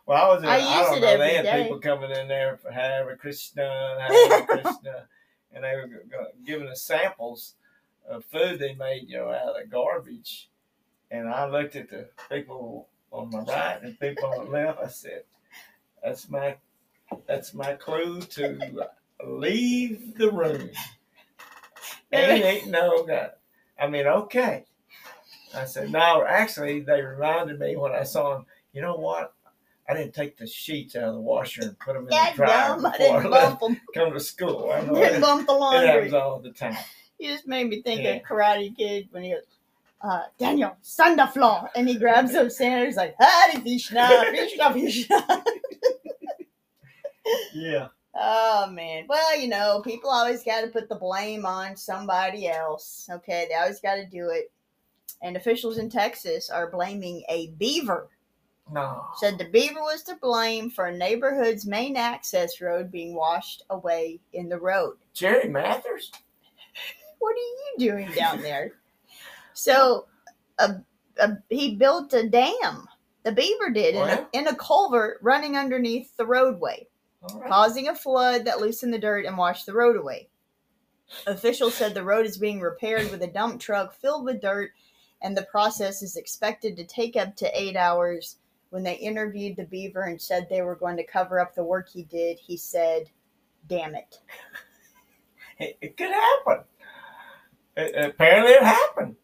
Well, 0.05 0.21
I 0.21 0.35
was. 0.35 0.43
In, 0.43 0.49
I 0.49 0.57
I, 0.59 0.81
use 0.81 0.97
it 0.97 1.01
know. 1.01 1.07
every 1.07 1.27
They 1.29 1.35
had 1.37 1.45
day. 1.45 1.63
people 1.63 1.79
coming 1.79 2.11
in 2.11 2.27
there 2.27 2.57
for 2.57 2.73
Hare 2.73 3.17
Krishna, 3.17 3.97
Hare 4.01 4.43
Krishna, 4.47 5.07
and 5.53 5.63
they 5.63 5.77
were 5.77 5.89
giving 6.45 6.67
us 6.67 6.83
samples 6.83 7.55
of 8.09 8.25
food 8.27 8.59
they 8.59 8.75
made, 8.75 9.09
you 9.09 9.17
know, 9.19 9.31
out 9.31 9.61
of 9.61 9.71
garbage. 9.71 10.49
And 11.11 11.29
I 11.29 11.47
looked 11.49 11.77
at 11.77 11.91
the 11.91 12.09
people 12.31 12.89
on 13.11 13.31
my 13.31 13.41
right 13.41 13.79
and 13.83 13.99
people 14.01 14.27
on 14.27 14.47
the 14.47 14.51
left. 14.51 14.79
I 14.83 14.89
said, 14.89 15.25
"That's 16.03 16.29
my, 16.31 16.57
that's 17.27 17.53
my 17.55 17.75
clue 17.75 18.21
to 18.23 18.89
leave 19.27 20.17
the 20.17 20.31
room." 20.31 20.71
Ain't 22.13 22.45
ain't 22.45 22.67
no 22.69 23.05
God. 23.05 23.33
I 23.81 23.89
mean, 23.89 24.07
okay. 24.07 24.65
I 25.55 25.65
said, 25.67 25.91
no, 25.91 26.25
actually, 26.27 26.81
they 26.81 27.03
reminded 27.03 27.59
me 27.59 27.77
when 27.77 27.93
I 27.93 28.05
saw 28.05 28.35
them, 28.35 28.47
you 28.73 28.81
know 28.81 28.97
what? 28.97 29.35
I 29.89 29.95
didn't 29.95 30.15
take 30.15 30.37
the 30.39 30.47
sheets 30.47 30.97
out 30.97 31.05
of 31.05 31.15
the 31.15 31.21
washer 31.21 31.63
and 31.63 31.79
put 31.79 31.95
them 31.95 32.05
in 32.05 32.09
the 32.09 32.33
dryer 32.35 32.69
dumb. 32.77 32.87
I 32.87 32.91
before 32.93 33.07
I 33.17 33.17
didn't 33.19 33.31
left, 33.31 33.61
bump 33.61 33.77
them. 33.77 33.81
come 33.95 34.13
to 34.13 34.21
school. 34.21 34.71
I 34.73 34.81
Didn't 34.81 35.21
bump 35.21 35.47
the 35.47 35.53
it 35.55 35.59
laundry. 35.59 35.87
happens 35.89 36.13
all 36.15 36.39
the 36.39 36.53
time. 36.53 36.77
You 37.23 37.31
just 37.33 37.47
made 37.47 37.69
me 37.69 37.83
think 37.83 38.03
Yeah. 38.03 38.15
of 38.17 38.23
Karate 38.23 38.77
Kid 38.77 39.09
when 39.13 39.23
he 39.23 39.31
goes, 39.31 39.45
uh, 40.01 40.23
Daniel, 40.39 40.77
stand 40.83 41.19
the 41.21 41.27
floor. 41.29 41.71
And 41.77 41.89
he 41.89 41.95
grabs 41.95 42.33
those 42.33 42.57
sandals 42.57 42.97
like, 42.97 43.15
Hare 43.19 43.61
Krishna, 43.61 44.25
Krishna, 44.29 44.73
Krishna. 44.73 45.45
Yeah. 47.55 47.89
Oh, 48.15 48.67
man. 48.71 49.05
Well, 49.09 49.39
you 49.39 49.49
know, 49.49 49.81
people 49.85 50.11
always 50.11 50.43
got 50.43 50.63
to 50.63 50.67
put 50.67 50.89
the 50.89 50.97
blame 50.97 51.47
on 51.47 51.77
somebody 51.77 52.49
else. 52.49 53.09
Okay, 53.11 53.47
they 53.49 53.55
always 53.55 53.81
got 53.81 53.95
to 53.95 54.05
do 54.07 54.29
it. 54.31 54.51
And 55.23 55.37
officials 55.37 55.79
in 55.79 55.89
Texas 55.89 56.51
are 56.51 56.71
blaming 56.71 57.23
a 57.29 57.49
beaver. 57.59 58.09
No. 58.73 59.05
Said 59.17 59.39
the 59.39 59.49
beaver 59.49 59.81
was 59.81 60.03
to 60.05 60.17
blame 60.17 60.69
for 60.71 60.87
a 60.87 60.97
neighborhood's 60.97 61.65
main 61.67 61.97
access 61.97 62.61
road 62.61 62.91
being 62.91 63.15
washed 63.15 63.63
away 63.71 64.19
in 64.33 64.49
the 64.49 64.59
road. 64.59 64.97
Jerry 65.15 65.49
Mathers? 65.49 66.11
What 67.23 67.37
are 67.37 67.39
you 67.39 67.75
doing 67.91 68.11
down 68.13 68.43
there? 68.43 68.73
So, 69.55 70.07
a, 70.59 70.75
a, 71.19 71.39
he 71.49 71.77
built 71.77 72.13
a 72.13 72.29
dam. 72.29 72.89
The 73.23 73.33
beaver 73.33 73.71
did 73.71 73.95
in 73.95 74.09
a, 74.09 74.27
in 74.33 74.49
a 74.49 74.57
culvert 74.57 75.19
running 75.23 75.57
underneath 75.57 76.17
the 76.17 76.27
roadway, 76.27 76.89
right. 77.33 77.49
causing 77.49 77.89
a 77.89 77.95
flood 77.95 78.45
that 78.47 78.61
loosened 78.61 78.93
the 78.93 78.99
dirt 78.99 79.25
and 79.25 79.39
washed 79.39 79.67
the 79.67 79.75
road 79.75 79.97
away. 79.97 80.29
Officials 81.27 81.75
said 81.75 81.95
the 81.95 82.03
road 82.03 82.27
is 82.27 82.39
being 82.39 82.61
repaired 82.61 83.11
with 83.11 83.23
a 83.23 83.29
dump 83.29 83.61
truck 83.61 83.95
filled 83.95 84.25
with 84.25 84.41
dirt, 84.41 84.73
and 85.21 85.37
the 85.37 85.43
process 85.43 86.03
is 86.03 86.17
expected 86.17 86.77
to 86.77 86.85
take 86.85 87.17
up 87.17 87.37
to 87.37 87.61
eight 87.61 87.77
hours. 87.77 88.39
When 88.71 88.83
they 88.83 88.95
interviewed 88.95 89.57
the 89.57 89.65
beaver 89.65 90.03
and 90.03 90.21
said 90.21 90.49
they 90.49 90.63
were 90.63 90.75
going 90.75 90.97
to 90.97 91.07
cover 91.07 91.39
up 91.39 91.55
the 91.55 91.63
work 91.63 91.91
he 91.91 92.05
did, 92.05 92.39
he 92.39 92.57
said, 92.57 93.11
Damn 93.69 93.95
it. 93.95 94.19
It, 95.59 95.79
it 95.81 95.97
could 95.97 96.11
happen. 96.11 96.65
It- 97.77 98.05
apparently, 98.11 98.53
it 98.53 98.63
happened. 98.63 99.17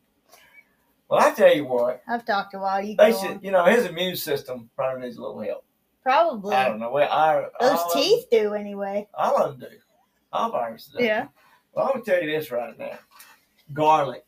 Well, 1.09 1.21
I 1.21 1.33
tell 1.33 1.55
you 1.55 1.65
what, 1.65 2.03
I've 2.07 2.25
talked 2.27 2.55
a 2.55 2.59
while. 2.59 2.83
You 2.85 2.95
they 2.97 3.13
on. 3.15 3.21
should, 3.27 3.43
you 3.43 3.51
know, 3.51 3.65
his 3.65 3.87
immune 3.87 4.17
system 4.17 4.69
probably 4.77 5.07
needs 5.07 5.17
a 5.17 5.23
little 5.23 5.41
help. 5.41 5.65
Probably. 6.03 6.55
I 6.55 6.69
don't 6.69 6.79
know. 6.81 6.91
Well, 6.91 7.11
I, 7.11 7.47
Those 7.61 7.79
them- 7.79 7.89
teeth 7.95 8.27
do 8.31 8.53
anyway. 8.55 9.09
All 9.15 9.37
of 9.43 9.59
them 9.59 9.71
do. 9.71 9.77
All 10.33 10.51
viruses 10.51 10.93
do. 10.97 11.03
Yeah. 11.05 11.29
Well, 11.73 11.87
I'm 11.87 11.93
going 11.95 12.05
to 12.05 12.11
tell 12.11 12.23
you 12.23 12.31
this 12.31 12.51
right 12.51 12.79
now. 12.79 12.99
Garlic. 13.73 14.25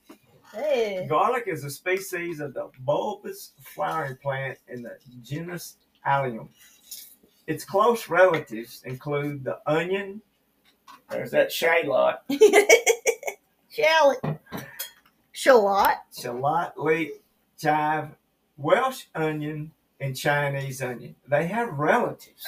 Hey. 0.54 1.06
Garlic 1.08 1.44
is 1.46 1.64
a 1.64 1.70
species 1.70 2.40
of 2.40 2.54
the 2.54 2.70
bulbous 2.80 3.52
flowering 3.62 4.16
plant 4.22 4.58
in 4.68 4.82
the 4.82 4.96
genus 5.22 5.76
Allium. 6.04 6.48
Its 7.46 7.64
close 7.64 8.08
relatives 8.08 8.82
include 8.84 9.44
the 9.44 9.58
onion, 9.66 10.22
there's 11.10 11.30
that 11.32 11.52
shallot, 11.52 12.16
Shallot. 13.70 14.18
Shallot. 15.32 15.98
shallot, 16.12 16.72
leek, 16.76 17.22
chive, 17.56 18.08
Welsh 18.56 19.04
onion, 19.14 19.70
and 20.00 20.16
Chinese 20.16 20.82
onion. 20.82 21.14
They 21.28 21.46
have 21.46 21.78
relatives. 21.78 22.44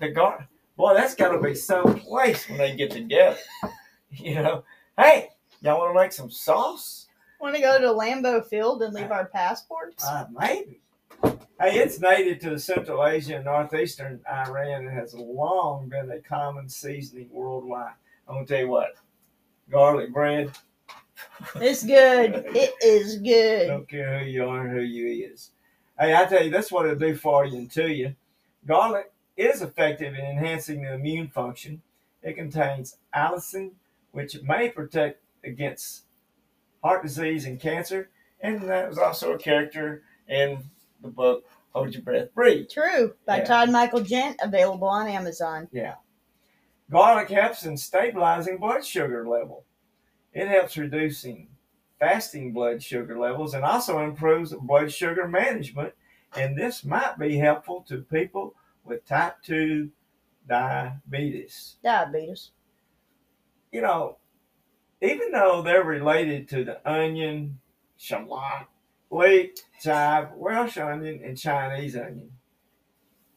The 0.00 0.10
gar- 0.10 0.48
boy, 0.76 0.94
that's 0.94 1.14
got 1.14 1.32
to 1.32 1.40
be 1.40 1.54
some 1.54 2.00
place 2.00 2.48
when 2.48 2.58
they 2.58 2.74
get 2.74 2.90
together. 2.90 3.38
You 4.14 4.34
know, 4.34 4.64
hey, 4.98 5.30
y'all 5.62 5.78
want 5.78 5.94
to 5.94 5.98
make 5.98 6.12
some 6.12 6.30
sauce? 6.30 7.06
Want 7.40 7.54
to 7.54 7.62
go 7.62 7.80
to 7.80 7.86
Lambeau 7.86 8.44
Field 8.44 8.82
and 8.82 8.92
leave 8.92 9.10
our 9.10 9.24
passports? 9.24 10.04
Uh, 10.06 10.26
maybe. 10.38 10.80
Hey, 11.58 11.78
it's 11.78 11.98
native 11.98 12.40
to 12.40 12.58
Central 12.58 13.06
Asia 13.06 13.36
and 13.36 13.46
northeastern 13.46 14.20
Iran 14.30 14.86
and 14.86 14.90
has 14.90 15.14
long 15.14 15.88
been 15.88 16.10
a 16.10 16.18
common 16.18 16.68
seasoning 16.68 17.30
worldwide. 17.32 17.94
I'm 18.28 18.34
gonna 18.34 18.46
tell 18.46 18.60
you 18.60 18.68
what, 18.68 18.96
garlic 19.72 20.12
bread. 20.12 20.52
It's 21.56 21.82
good. 21.84 22.44
It 22.54 22.74
is 22.84 23.16
good. 23.18 23.66
Don't 23.68 23.88
care 23.88 24.20
who 24.20 24.26
you 24.26 24.44
are, 24.46 24.68
who 24.68 24.80
you 24.80 25.30
is. 25.32 25.50
Hey, 25.98 26.14
I 26.14 26.24
tell 26.26 26.42
you, 26.44 26.50
that's 26.50 26.70
what 26.70 26.84
it'll 26.86 26.98
do 26.98 27.16
for 27.16 27.44
you 27.46 27.58
and 27.58 27.70
to 27.72 27.88
you. 27.90 28.14
Garlic 28.66 29.12
is 29.36 29.62
effective 29.62 30.14
in 30.14 30.20
enhancing 30.24 30.82
the 30.82 30.94
immune 30.94 31.28
function. 31.28 31.80
It 32.22 32.34
contains 32.34 32.98
allicin, 33.16 33.72
which 34.12 34.40
may 34.42 34.68
protect 34.68 35.20
against 35.44 36.04
heart 36.84 37.02
disease 37.02 37.46
and 37.46 37.58
cancer. 37.58 38.10
And 38.40 38.62
that 38.62 38.88
was 38.88 38.98
also 38.98 39.32
a 39.32 39.38
character 39.38 40.02
in 40.28 40.62
the 41.00 41.08
book 41.08 41.44
Hold 41.74 41.94
Your 41.94 42.02
Breath, 42.02 42.34
Breathe. 42.34 42.68
True. 42.68 43.14
By 43.26 43.38
Yeah. 43.38 43.44
Todd 43.44 43.70
Michael 43.70 44.02
Gent, 44.02 44.36
available 44.42 44.88
on 44.88 45.08
Amazon. 45.08 45.68
Garlic 46.92 47.30
helps 47.30 47.64
in 47.64 47.78
stabilizing 47.78 48.58
blood 48.58 48.84
sugar 48.84 49.26
level. 49.26 49.64
It 50.34 50.46
helps 50.46 50.76
reducing 50.76 51.48
fasting 51.98 52.52
blood 52.52 52.82
sugar 52.82 53.18
levels 53.18 53.54
and 53.54 53.64
also 53.64 54.00
improves 54.00 54.52
blood 54.52 54.92
sugar 54.92 55.26
management. 55.26 55.94
And 56.36 56.56
this 56.56 56.84
might 56.84 57.18
be 57.18 57.38
helpful 57.38 57.82
to 57.88 58.02
people 58.02 58.54
with 58.84 59.06
type 59.06 59.36
2 59.42 59.90
diabetes. 60.46 61.76
Diabetes. 61.82 62.50
You 63.70 63.80
know, 63.80 64.18
even 65.00 65.32
though 65.32 65.62
they're 65.62 65.84
related 65.84 66.46
to 66.50 66.62
the 66.62 66.90
onion, 66.90 67.58
shallot, 67.96 68.66
leek, 69.10 69.58
chive, 69.80 70.32
Welsh 70.34 70.76
onion, 70.76 71.22
and 71.24 71.38
Chinese 71.38 71.96
onion, 71.96 72.32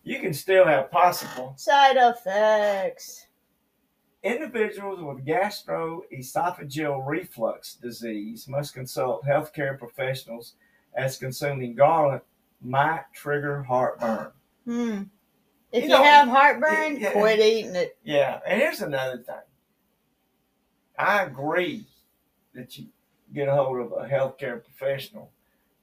you 0.04 0.20
can 0.20 0.34
still 0.34 0.66
have 0.66 0.92
possible 0.92 1.54
Side 1.58 1.98
effects. 1.98 3.25
Individuals 4.26 5.04
with 5.04 5.24
gastroesophageal 5.24 7.08
reflux 7.08 7.76
disease 7.76 8.48
must 8.48 8.74
consult 8.74 9.24
healthcare 9.24 9.78
professionals 9.78 10.56
as 10.96 11.20
consuming 11.20 11.76
garlic 11.76 12.24
might 12.60 13.04
trigger 13.14 13.62
heartburn. 13.62 14.32
Hmm. 14.66 15.04
If 15.72 15.84
You 15.84 15.90
you, 15.90 15.96
know, 15.96 16.02
have 16.04 16.28
heartburn, 16.28 17.00
yeah. 17.00 17.12
quit 17.12 17.40
eating 17.40 17.76
it. 17.76 18.00
Yeah, 18.04 18.40
and 18.48 18.60
here's 18.60 18.82
another 18.82 19.20
thing. 19.20 19.36
I 20.98 21.22
agree 21.22 21.86
that 22.56 22.80
you 22.80 22.88
get 23.32 23.48
a 23.48 23.54
hold 23.54 23.80
of 23.80 23.92
a 23.92 24.10
healthcare 24.10 24.64
professional, 24.64 25.30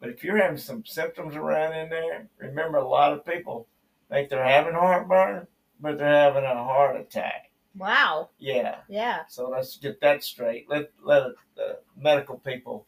but 0.00 0.08
if 0.08 0.25
you're 0.25 0.42
having 0.42 0.56
some 0.56 0.84
symptoms 0.84 1.37
around 1.37 1.75
in 1.75 1.90
there, 1.90 2.26
remember 2.38 2.78
a 2.78 2.88
lot 2.88 3.12
of 3.12 3.25
people 3.25 3.68
think 4.11 4.30
they're 4.30 4.42
having 4.42 4.75
heartburn, 4.75 5.46
but 5.78 5.96
they're 5.96 6.08
having 6.08 6.42
a 6.42 6.54
heart 6.54 6.96
attack. 6.96 7.51
Wow. 7.76 8.31
Yeah, 8.38 8.76
Yeah. 8.88 9.25
so 9.29 9.49
let's 9.49 9.76
get 9.76 10.00
that 10.00 10.23
straight. 10.23 10.69
Let 10.69 10.91
let 11.02 11.33
the 11.57 11.79
medical 11.97 12.38
people 12.38 12.87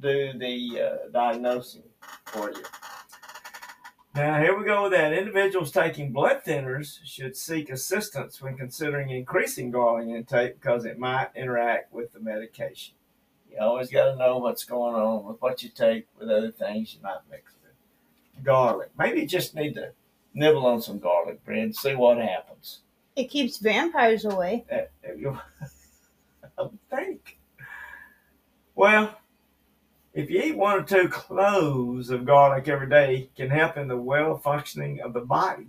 do 0.00 0.32
the 0.38 0.80
uh, 0.80 1.08
diagnosing 1.12 1.82
for 2.26 2.50
you. 2.50 2.62
Now 4.14 4.40
here 4.40 4.56
we 4.58 4.64
go 4.64 4.84
with 4.84 4.92
that. 4.92 5.12
Individuals 5.12 5.70
taking 5.70 6.12
blood 6.12 6.42
thinners 6.44 6.98
should 7.04 7.36
seek 7.36 7.70
assistance 7.70 8.40
when 8.42 8.56
considering 8.56 9.10
increasing 9.10 9.70
garlic 9.70 10.08
intake 10.08 10.60
because 10.60 10.84
it 10.84 10.98
might 10.98 11.28
interact 11.36 11.92
with 11.92 12.12
the 12.12 12.20
medication. 12.20 12.94
You 13.50 13.58
always 13.60 13.90
got 13.90 14.06
to 14.12 14.16
know 14.16 14.38
what's 14.38 14.64
going 14.64 14.94
on 14.94 15.24
with 15.24 15.40
what 15.40 15.62
you 15.62 15.68
take 15.68 16.06
with 16.18 16.28
other 16.30 16.50
things 16.50 16.94
you 16.94 17.02
might 17.02 17.18
mix 17.30 17.52
with 17.62 18.44
garlic. 18.44 18.90
Maybe 18.98 19.20
you 19.20 19.26
just 19.26 19.54
need 19.54 19.74
to 19.74 19.92
nibble 20.34 20.66
on 20.66 20.80
some 20.82 20.98
garlic 20.98 21.44
bread 21.44 21.58
and 21.58 21.76
see 21.76 21.94
what 21.94 22.18
happens. 22.18 22.80
It 23.20 23.28
keeps 23.28 23.58
vampires 23.58 24.24
away. 24.24 24.64
I 26.58 26.68
think. 26.88 27.38
Well, 28.74 29.14
if 30.14 30.30
you 30.30 30.40
eat 30.40 30.56
one 30.56 30.78
or 30.78 30.82
two 30.82 31.06
cloves 31.10 32.08
of 32.08 32.24
garlic 32.24 32.66
every 32.66 32.88
day, 32.88 33.28
can 33.36 33.50
help 33.50 33.76
in 33.76 33.88
the 33.88 33.96
well 33.98 34.38
functioning 34.38 35.02
of 35.02 35.12
the 35.12 35.20
body. 35.20 35.66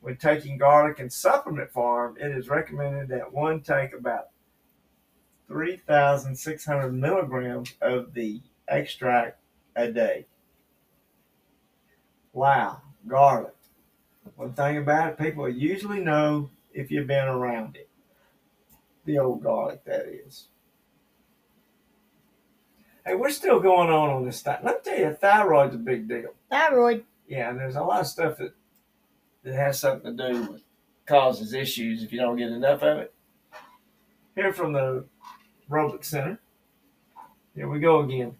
When 0.00 0.16
taking 0.16 0.58
garlic 0.58 0.98
in 0.98 1.08
supplement 1.08 1.70
form, 1.70 2.16
it 2.18 2.32
is 2.36 2.48
recommended 2.48 3.06
that 3.10 3.32
one 3.32 3.60
take 3.60 3.94
about 3.94 4.30
3,600 5.46 6.92
milligrams 6.92 7.74
of 7.80 8.12
the 8.12 8.40
extract 8.66 9.38
a 9.76 9.86
day. 9.86 10.26
Wow, 12.32 12.82
garlic. 13.06 13.54
One 14.34 14.54
thing 14.54 14.78
about 14.78 15.10
it, 15.10 15.18
people 15.18 15.48
usually 15.48 16.00
know 16.00 16.50
if 16.74 16.90
you've 16.90 17.06
been 17.06 17.28
around 17.28 17.76
it. 17.76 17.88
The 19.04 19.18
old 19.18 19.42
garlic, 19.42 19.84
that 19.84 20.06
is. 20.06 20.48
Hey, 23.04 23.14
we're 23.16 23.30
still 23.30 23.58
going 23.58 23.90
on 23.90 24.10
on 24.10 24.24
this. 24.24 24.42
Th- 24.42 24.58
Let 24.62 24.84
me 24.86 24.90
tell 24.92 25.00
you, 25.00 25.16
thyroid's 25.20 25.74
a 25.74 25.78
big 25.78 26.08
deal. 26.08 26.34
Thyroid. 26.50 27.04
Yeah, 27.26 27.50
and 27.50 27.58
there's 27.58 27.76
a 27.76 27.82
lot 27.82 28.00
of 28.00 28.06
stuff 28.06 28.36
that 28.38 28.54
that 29.42 29.54
has 29.54 29.80
something 29.80 30.16
to 30.16 30.32
do 30.32 30.52
with 30.52 30.62
causes 31.06 31.52
issues 31.52 32.04
if 32.04 32.12
you 32.12 32.20
don't 32.20 32.36
get 32.36 32.50
enough 32.52 32.82
of 32.82 32.98
it. 32.98 33.14
Here 34.36 34.52
from 34.52 34.72
the 34.72 35.04
Aerobic 35.68 36.04
Center. 36.04 36.38
Here 37.56 37.68
we 37.68 37.80
go 37.80 38.00
again. 38.00 38.36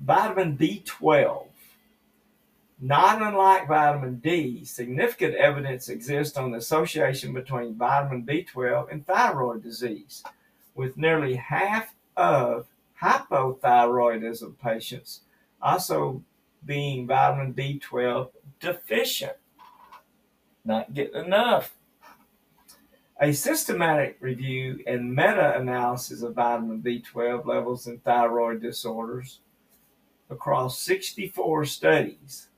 Vitamin 0.00 0.56
B12. 0.56 1.48
Not 2.82 3.20
unlike 3.20 3.68
vitamin 3.68 4.16
D, 4.16 4.64
significant 4.64 5.34
evidence 5.34 5.90
exists 5.90 6.38
on 6.38 6.50
the 6.50 6.58
association 6.58 7.34
between 7.34 7.74
vitamin 7.74 8.24
B12 8.24 8.90
and 8.90 9.06
thyroid 9.06 9.62
disease, 9.62 10.24
with 10.74 10.96
nearly 10.96 11.34
half 11.34 11.94
of 12.16 12.66
hypothyroidism 13.02 14.58
patients 14.58 15.20
also 15.62 16.22
being 16.64 17.06
vitamin 17.06 17.52
B12 17.54 18.30
deficient. 18.60 19.36
Not 20.64 20.94
getting 20.94 21.24
enough. 21.24 21.74
A 23.20 23.32
systematic 23.32 24.16
review 24.20 24.82
and 24.86 25.14
meta 25.14 25.58
analysis 25.58 26.22
of 26.22 26.34
vitamin 26.34 26.80
B12 26.80 27.44
levels 27.44 27.86
in 27.86 27.98
thyroid 27.98 28.62
disorders 28.62 29.40
across 30.30 30.78
64 30.78 31.66
studies 31.66 32.48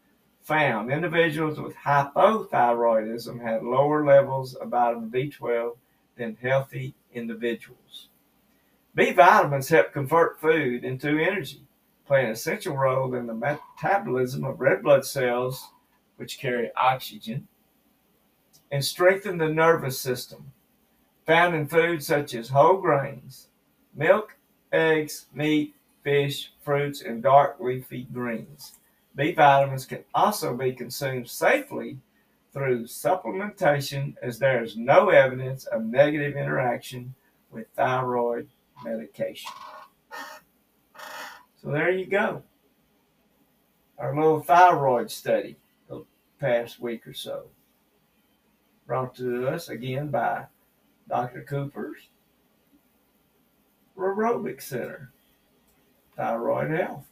found 0.43 0.91
individuals 0.91 1.61
with 1.61 1.75
hypothyroidism 1.77 3.43
had 3.43 3.63
lower 3.63 4.05
levels 4.05 4.55
of 4.55 4.69
vitamin 4.69 5.11
B12 5.11 5.77
than 6.17 6.37
healthy 6.41 6.95
individuals. 7.13 8.09
B 8.95 9.13
vitamins 9.13 9.69
help 9.69 9.93
convert 9.93 10.41
food 10.41 10.85
into 10.85 11.19
energy 11.19 11.63
play 12.13 12.25
an 12.25 12.31
essential 12.31 12.77
role 12.77 13.15
in 13.15 13.27
the 13.27 13.35
metabolism 13.35 14.45
of 14.45 14.61
red 14.61 14.83
blood 14.83 15.03
cells, 15.03 15.71
which 16.17 16.39
carry 16.39 16.71
oxygen, 16.77 17.49
and 18.71 18.85
strengthen 18.85 19.39
the 19.39 19.49
nervous 19.49 19.99
system. 19.99 20.53
Found 21.27 21.55
in 21.55 21.67
foods 21.67 22.07
such 22.07 22.35
as 22.35 22.51
whole 22.51 22.77
grains, 22.77 23.49
milk, 23.95 24.37
eggs, 24.73 25.25
meat, 25.33 25.75
fish, 26.03 26.53
fruits, 26.61 27.01
and 27.01 27.23
dark 27.23 27.57
leafy 27.61 28.07
greens. 28.13 28.73
B 29.15 29.33
vitamins 29.33 29.85
can 29.85 30.05
also 30.15 30.57
be 30.57 30.73
consumed 30.73 31.29
safely 31.29 31.99
through 32.53 32.85
supplementation, 32.85 34.15
as 34.23 34.39
there 34.39 34.63
is 34.63 34.77
no 34.77 35.09
evidence 35.09 35.65
of 35.67 35.85
negative 35.85 36.37
interaction 36.37 37.15
with 37.51 37.67
thyroid 37.77 38.49
medication. 38.85 39.51
So 41.63 41.71
there 41.71 41.91
you 41.91 42.07
go. 42.07 42.43
Our 43.99 44.15
little 44.15 44.41
thyroid 44.41 45.11
study 45.11 45.57
the 45.89 46.05
past 46.41 46.81
week 46.81 47.07
or 47.07 47.15
so. 47.15 47.45
Brought 48.87 49.15
to 49.17 49.49
us 49.49 49.69
again 49.69 50.09
by 50.09 50.47
Dr. 51.09 51.43
Cooper's 51.43 52.09
Aerobic 53.97 54.61
Center, 54.61 55.13
Thyroid 56.17 56.71
Health. 56.71 57.12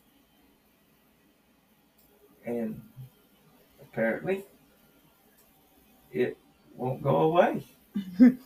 And 2.50 2.80
apparently 3.80 4.44
it 6.12 6.36
won't 6.76 7.00
go 7.02 7.16
away. 7.16 7.64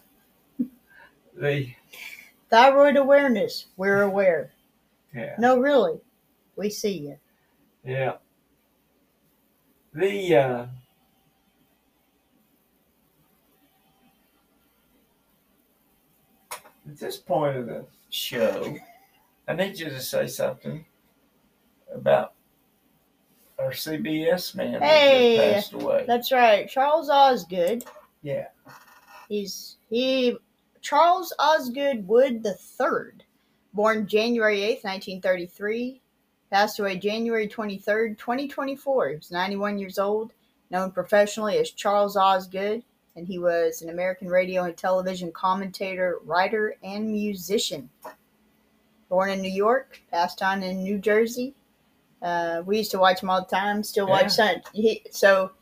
the 1.35 1.69
Thyroid 2.51 2.97
awareness. 2.97 3.67
We're 3.77 4.03
aware. 4.03 4.53
yeah. 5.15 5.35
No, 5.39 5.59
really. 5.59 6.01
We 6.57 6.69
see 6.71 6.99
you. 6.99 7.19
Yeah. 7.85 8.17
The 9.95 10.37
uh, 10.37 10.67
at 16.87 16.99
this 16.99 17.17
point 17.17 17.57
of 17.57 17.67
the 17.67 17.87
show, 18.11 18.77
I 19.49 19.55
need 19.55 19.79
you 19.79 19.87
to 19.87 20.01
say 20.01 20.27
something 20.27 20.85
about 21.93 22.34
our 23.59 23.71
CBS 23.71 24.55
man 24.55 24.81
Hey, 24.83 25.37
that 25.37 25.55
passed 25.55 25.73
away. 25.73 26.05
That's 26.07 26.33
right. 26.33 26.69
Charles 26.69 27.09
Osgood. 27.09 27.85
Yeah. 28.23 28.47
He's 29.29 29.77
he 29.91 30.37
Charles 30.81 31.33
Osgood 31.39 32.07
Wood 32.07 32.43
the 32.43 32.55
Third, 32.55 33.25
born 33.73 34.07
January 34.07 34.63
eighth, 34.63 34.85
nineteen 34.85 35.21
thirty 35.21 35.47
three, 35.47 36.03
passed 36.51 36.79
away 36.79 36.97
January 36.97 37.49
twenty 37.49 37.79
third, 37.79 38.19
twenty 38.19 38.49
twenty 38.49 38.77
four. 38.77 39.09
He 39.09 39.17
was 39.17 39.31
ninety 39.31 39.57
one 39.57 39.79
years 39.79 39.99
old, 39.99 40.33
known 40.71 40.91
professionally 40.91 41.59
as 41.59 41.71
Charles 41.71 42.17
Osgood, 42.17 42.83
and 43.17 43.27
he 43.27 43.39
was 43.39 43.83
an 43.83 43.91
American 43.91 44.29
radio 44.29 44.65
and 44.65 44.77
television 44.77 45.33
commentator, 45.33 46.19
writer, 46.25 46.75
and 46.83 47.11
musician. 47.11 47.89
Born 49.09 49.31
in 49.31 49.41
New 49.41 49.51
York, 49.51 50.01
passed 50.11 50.43
on 50.43 50.63
in 50.63 50.83
New 50.83 50.99
Jersey. 50.99 51.55
Uh, 52.25 52.63
we 52.65 52.79
used 52.79 52.91
to 52.91 52.99
watch 52.99 53.23
him 53.23 53.29
all 53.31 53.41
the 53.41 53.55
time. 53.57 53.83
Still 53.85 54.07
watch 54.09 54.31
some. 54.33 54.57
He, 54.73 55.03
so 55.11 55.53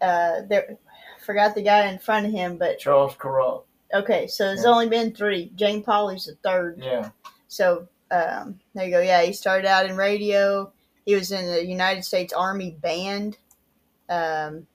uh, 0.00 0.42
there, 0.48 0.76
forgot 1.24 1.54
the 1.56 1.62
guy 1.62 1.86
in 1.88 1.98
front 1.98 2.24
of 2.26 2.32
him, 2.32 2.56
but 2.56 2.78
Charles 2.78 3.14
Kuralt. 3.16 3.64
Okay, 3.92 4.26
so 4.28 4.44
there's 4.44 4.62
Yeah. 4.64 4.70
only 4.70 4.88
been 4.88 5.12
three. 5.12 5.50
Jane 5.56 5.82
Pauley's 5.82 6.26
the 6.26 6.36
third. 6.48 6.80
Yeah. 6.82 7.10
So 7.48 7.88
um, 8.10 8.60
there 8.74 8.84
you 8.86 8.90
go. 8.92 9.00
Yeah, 9.00 9.22
he 9.22 9.32
started 9.32 9.66
out 9.66 9.86
in 9.90 9.96
radio. 9.96 10.72
He 11.04 11.14
was 11.16 11.32
in 11.32 11.44
the 11.46 11.64
United 11.64 12.04
States 12.04 12.32
Army 12.32 12.70
Band. 12.80 13.36
Um, 14.08 14.66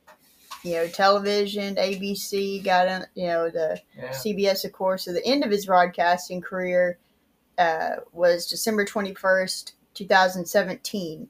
you 0.63 0.73
know, 0.73 0.87
television, 0.87 1.75
ABC, 1.75 2.63
got 2.63 2.87
in, 2.87 3.05
you 3.15 3.27
know, 3.27 3.49
the 3.49 3.81
Yeah. 3.97 4.09
CBS, 4.11 4.63
of 4.65 4.73
course. 4.73 5.05
So 5.05 5.13
the 5.13 5.25
end 5.25 5.43
of 5.43 5.49
his 5.49 5.65
broadcasting 5.65 6.39
career 6.41 6.99
uh, 7.57 7.95
was 8.11 8.47
December 8.47 8.85
21st, 8.85 9.71
2017. 9.93 11.27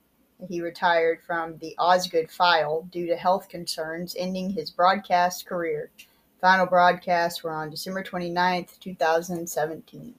He 0.47 0.61
retired 0.61 1.21
from 1.25 1.57
the 1.59 1.75
Osgood 1.77 2.31
file 2.31 2.87
due 2.91 3.07
to 3.07 3.15
health 3.15 3.47
concerns, 3.47 4.15
ending 4.17 4.49
his 4.49 4.71
broadcast 4.71 5.45
career. 5.45 5.91
Final 6.39 6.65
broadcasts 6.65 7.43
were 7.43 7.51
on 7.51 7.69
December 7.69 8.03
29th, 8.03 8.79
2017. 8.79 10.15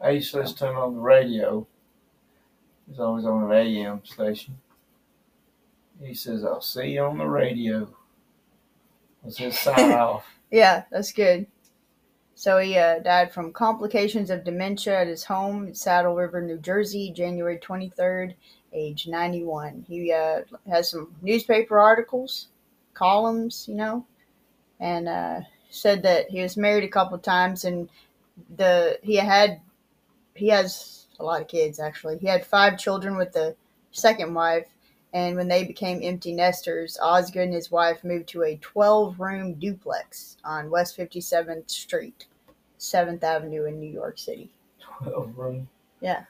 I 0.00 0.10
used 0.10 0.32
to 0.32 0.38
listen 0.38 0.56
to 0.58 0.70
him 0.70 0.76
on 0.76 0.94
the 0.94 1.00
radio 1.00 1.66
He's 2.88 3.00
always 3.00 3.26
on 3.26 3.50
an 3.50 3.52
AM 3.52 4.04
station. 4.04 4.58
He 6.02 6.14
says, 6.14 6.44
I'll 6.44 6.60
see 6.60 6.92
you 6.92 7.02
on 7.02 7.18
the 7.18 7.26
radio. 7.26 7.88
Was 9.22 9.36
his 9.36 9.58
sign 9.58 9.92
off. 9.92 10.26
Yeah, 10.50 10.84
that's 10.90 11.12
good. 11.12 11.46
So 12.38 12.58
he 12.58 12.78
uh, 12.78 13.00
died 13.00 13.32
from 13.32 13.52
complications 13.52 14.30
of 14.30 14.44
dementia 14.44 15.00
at 15.00 15.08
his 15.08 15.24
home 15.24 15.66
in 15.66 15.74
Saddle 15.74 16.14
River, 16.14 16.40
New 16.40 16.58
Jersey, 16.58 17.10
January 17.10 17.58
23rd, 17.58 18.34
age 18.72 19.08
91. 19.08 19.86
He 19.88 20.12
uh, 20.12 20.42
has 20.70 20.88
some 20.88 21.12
newspaper 21.20 21.80
articles, 21.80 22.46
columns, 22.94 23.66
you 23.66 23.74
know, 23.74 24.06
and 24.78 25.08
uh, 25.08 25.40
said 25.68 26.04
that 26.04 26.30
he 26.30 26.40
was 26.40 26.56
married 26.56 26.84
a 26.84 26.88
couple 26.88 27.18
times 27.18 27.64
and 27.64 27.88
the 28.56 29.00
he 29.02 29.16
had 29.16 29.60
he 30.36 30.46
has 30.50 31.06
a 31.18 31.24
lot 31.24 31.42
of 31.42 31.48
kids 31.48 31.80
actually. 31.80 32.18
He 32.18 32.28
had 32.28 32.46
five 32.46 32.78
children 32.78 33.16
with 33.16 33.32
the 33.32 33.56
second 33.90 34.32
wife, 34.32 34.68
and 35.12 35.36
when 35.36 35.48
they 35.48 35.64
became 35.64 36.00
empty 36.02 36.32
nesters, 36.32 36.98
Osgood 37.02 37.44
and 37.44 37.54
his 37.54 37.70
wife 37.70 38.04
moved 38.04 38.28
to 38.28 38.44
a 38.44 38.56
12 38.56 39.18
room 39.18 39.54
duplex 39.54 40.36
on 40.44 40.70
West 40.70 40.96
57th 40.96 41.70
Street, 41.70 42.26
7th 42.78 43.22
Avenue 43.22 43.64
in 43.64 43.80
New 43.80 43.90
York 43.90 44.18
City. 44.18 44.50
12 45.02 45.36
room. 45.36 45.68
Yeah. 46.00 46.24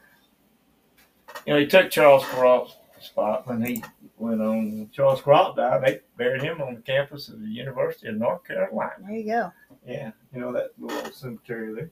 You 1.47 1.55
know, 1.55 1.61
he 1.61 1.67
took 1.67 1.91
Charles 1.91 2.25
Kuralt's 2.25 2.77
spot 3.01 3.47
when 3.47 3.63
he 3.63 3.83
went 4.17 4.41
on. 4.41 4.89
Charles 4.93 5.21
Kuralt 5.21 5.57
died. 5.57 5.83
They 5.85 6.01
buried 6.17 6.43
him 6.43 6.61
on 6.61 6.75
the 6.75 6.81
campus 6.81 7.29
of 7.29 7.41
the 7.41 7.49
University 7.49 8.09
of 8.09 8.17
North 8.17 8.45
Carolina. 8.45 8.95
There 9.07 9.17
you 9.17 9.25
go. 9.25 9.53
Yeah, 9.87 10.11
you 10.35 10.41
know 10.41 10.53
that 10.53 10.71
little 10.79 11.13
cemetery 11.13 11.75
there. 11.75 11.91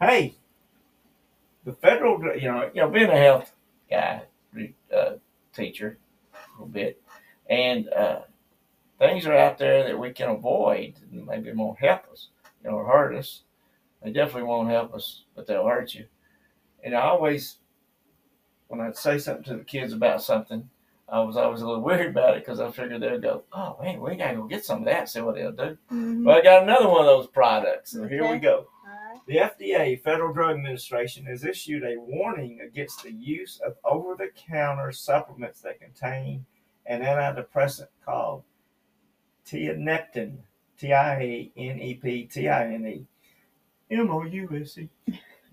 Hey, 0.00 0.34
the 1.64 1.72
federal, 1.72 2.20
you 2.36 2.48
know, 2.48 2.70
you 2.74 2.80
know, 2.80 2.88
being 2.88 3.10
a 3.10 3.16
health 3.16 3.54
guy, 3.90 4.22
uh, 4.94 5.12
teacher, 5.54 5.98
a 6.34 6.52
little 6.52 6.66
bit, 6.72 7.00
and 7.48 7.88
uh, 7.90 8.20
things 8.98 9.26
are 9.26 9.36
out 9.36 9.58
there 9.58 9.84
that 9.84 9.98
we 9.98 10.12
can 10.12 10.30
avoid, 10.30 10.94
and 11.12 11.26
maybe 11.26 11.52
won't 11.52 11.78
help 11.78 12.02
us, 12.10 12.28
you 12.64 12.70
know, 12.70 12.76
or 12.76 12.86
hurt 12.86 13.14
us. 13.14 13.42
They 14.04 14.12
definitely 14.12 14.44
won't 14.44 14.68
help 14.68 14.94
us, 14.94 15.24
but 15.34 15.46
they'll 15.46 15.66
hurt 15.66 15.94
you. 15.94 16.06
And 16.84 16.94
I 16.94 17.02
always, 17.02 17.58
when 18.68 18.80
I'd 18.80 18.96
say 18.96 19.18
something 19.18 19.44
to 19.44 19.56
the 19.58 19.64
kids 19.64 19.92
about 19.92 20.22
something, 20.22 20.68
I 21.08 21.20
was 21.20 21.36
always 21.36 21.60
a 21.60 21.66
little 21.66 21.82
worried 21.84 22.08
about 22.08 22.36
it 22.36 22.44
because 22.44 22.60
I 22.60 22.70
figured 22.70 23.02
they'd 23.02 23.22
go, 23.22 23.44
"Oh 23.52 23.76
man, 23.82 24.00
we 24.00 24.16
gotta 24.16 24.36
go 24.36 24.44
get 24.44 24.64
some 24.64 24.80
of 24.80 24.84
that." 24.86 25.08
See 25.08 25.20
what 25.20 25.34
they'll 25.36 25.52
do. 25.52 25.76
Mhm. 25.92 26.24
Well, 26.24 26.38
I 26.38 26.42
got 26.42 26.62
another 26.62 26.88
one 26.88 27.00
of 27.00 27.06
those 27.06 27.26
products. 27.28 27.92
So 27.92 28.06
here 28.08 28.28
we 28.28 28.38
go. 28.38 28.66
The 29.28 29.36
FDA, 29.36 30.00
Federal 30.02 30.32
Drug 30.32 30.56
Administration, 30.56 31.24
has 31.26 31.44
issued 31.44 31.84
a 31.84 31.96
warning 32.00 32.60
against 32.62 33.04
the 33.04 33.12
use 33.12 33.60
of 33.60 33.76
over 33.84 34.16
the 34.16 34.30
counter 34.34 34.90
supplements 34.90 35.60
that 35.60 35.80
contain 35.80 36.44
an 36.86 37.02
antidepressant 37.02 37.86
called 38.04 38.42
tianeptine, 39.46 40.38
T 40.78 40.92
I 40.92 41.14
A 41.20 41.52
N 41.56 41.78
E 41.78 41.94
P 41.94 42.24
T 42.24 42.48
I 42.48 42.72
N 42.72 42.86
E 42.86 43.06
M 43.92 44.10
O 44.10 44.24
U 44.24 44.48
S 44.60 44.78
E, 44.78 44.88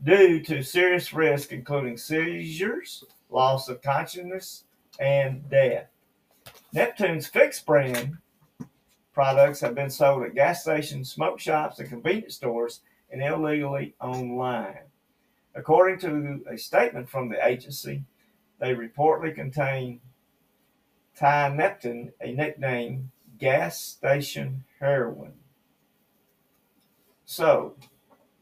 due 0.04 0.42
to 0.44 0.64
serious 0.64 1.14
risk, 1.14 1.52
including 1.52 1.98
seizures, 1.98 3.04
loss 3.30 3.68
of 3.68 3.82
consciousness, 3.82 4.64
and 5.00 5.48
death. 5.50 5.88
Neptune's 6.74 7.28
Fix 7.28 7.62
brand 7.62 8.18
products 9.14 9.60
have 9.60 9.76
been 9.76 9.90
sold 9.90 10.24
at 10.24 10.36
gas 10.36 10.62
stations, 10.62 11.12
smoke 11.12 11.40
shops, 11.40 11.80
and 11.80 11.90
convenience 11.90 12.36
stores 12.36 12.82
and 13.12 13.22
illegally 13.22 13.94
online. 14.00 14.78
According 15.56 16.00
to 16.00 16.44
a 16.50 16.58
statement 16.58 17.10
from 17.10 17.28
the 17.28 17.46
agency, 17.46 18.04
they 18.60 18.74
reportedly 18.74 19.36
contain 19.36 20.00
tianeptine, 21.20 22.12
a 22.22 22.32
nickname 22.32 23.12
gas 23.38 23.80
station 23.82 24.64
heroin. 24.80 25.34
So, 27.26 27.76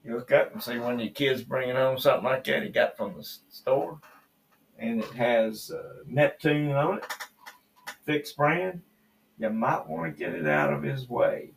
you 0.07 0.15
look 0.15 0.31
up 0.31 0.53
and 0.53 0.63
see 0.63 0.79
when 0.79 0.99
your 0.99 1.09
kid's 1.09 1.43
bringing 1.43 1.75
home 1.75 1.99
something 1.99 2.23
like 2.23 2.45
that 2.45 2.63
he 2.63 2.69
got 2.69 2.95
from 2.95 3.17
the 3.17 3.23
store, 3.23 3.99
and 4.79 5.01
it 5.03 5.11
has 5.11 5.69
uh, 5.69 6.03
Neptune 6.07 6.71
on 6.71 6.99
it, 6.99 7.05
fixed 8.05 8.37
brand, 8.37 8.81
you 9.37 9.49
might 9.49 9.85
want 9.87 10.11
to 10.11 10.17
get 10.17 10.33
it 10.33 10.47
out 10.47 10.71
of 10.71 10.81
his 10.81 11.09
way. 11.09 11.51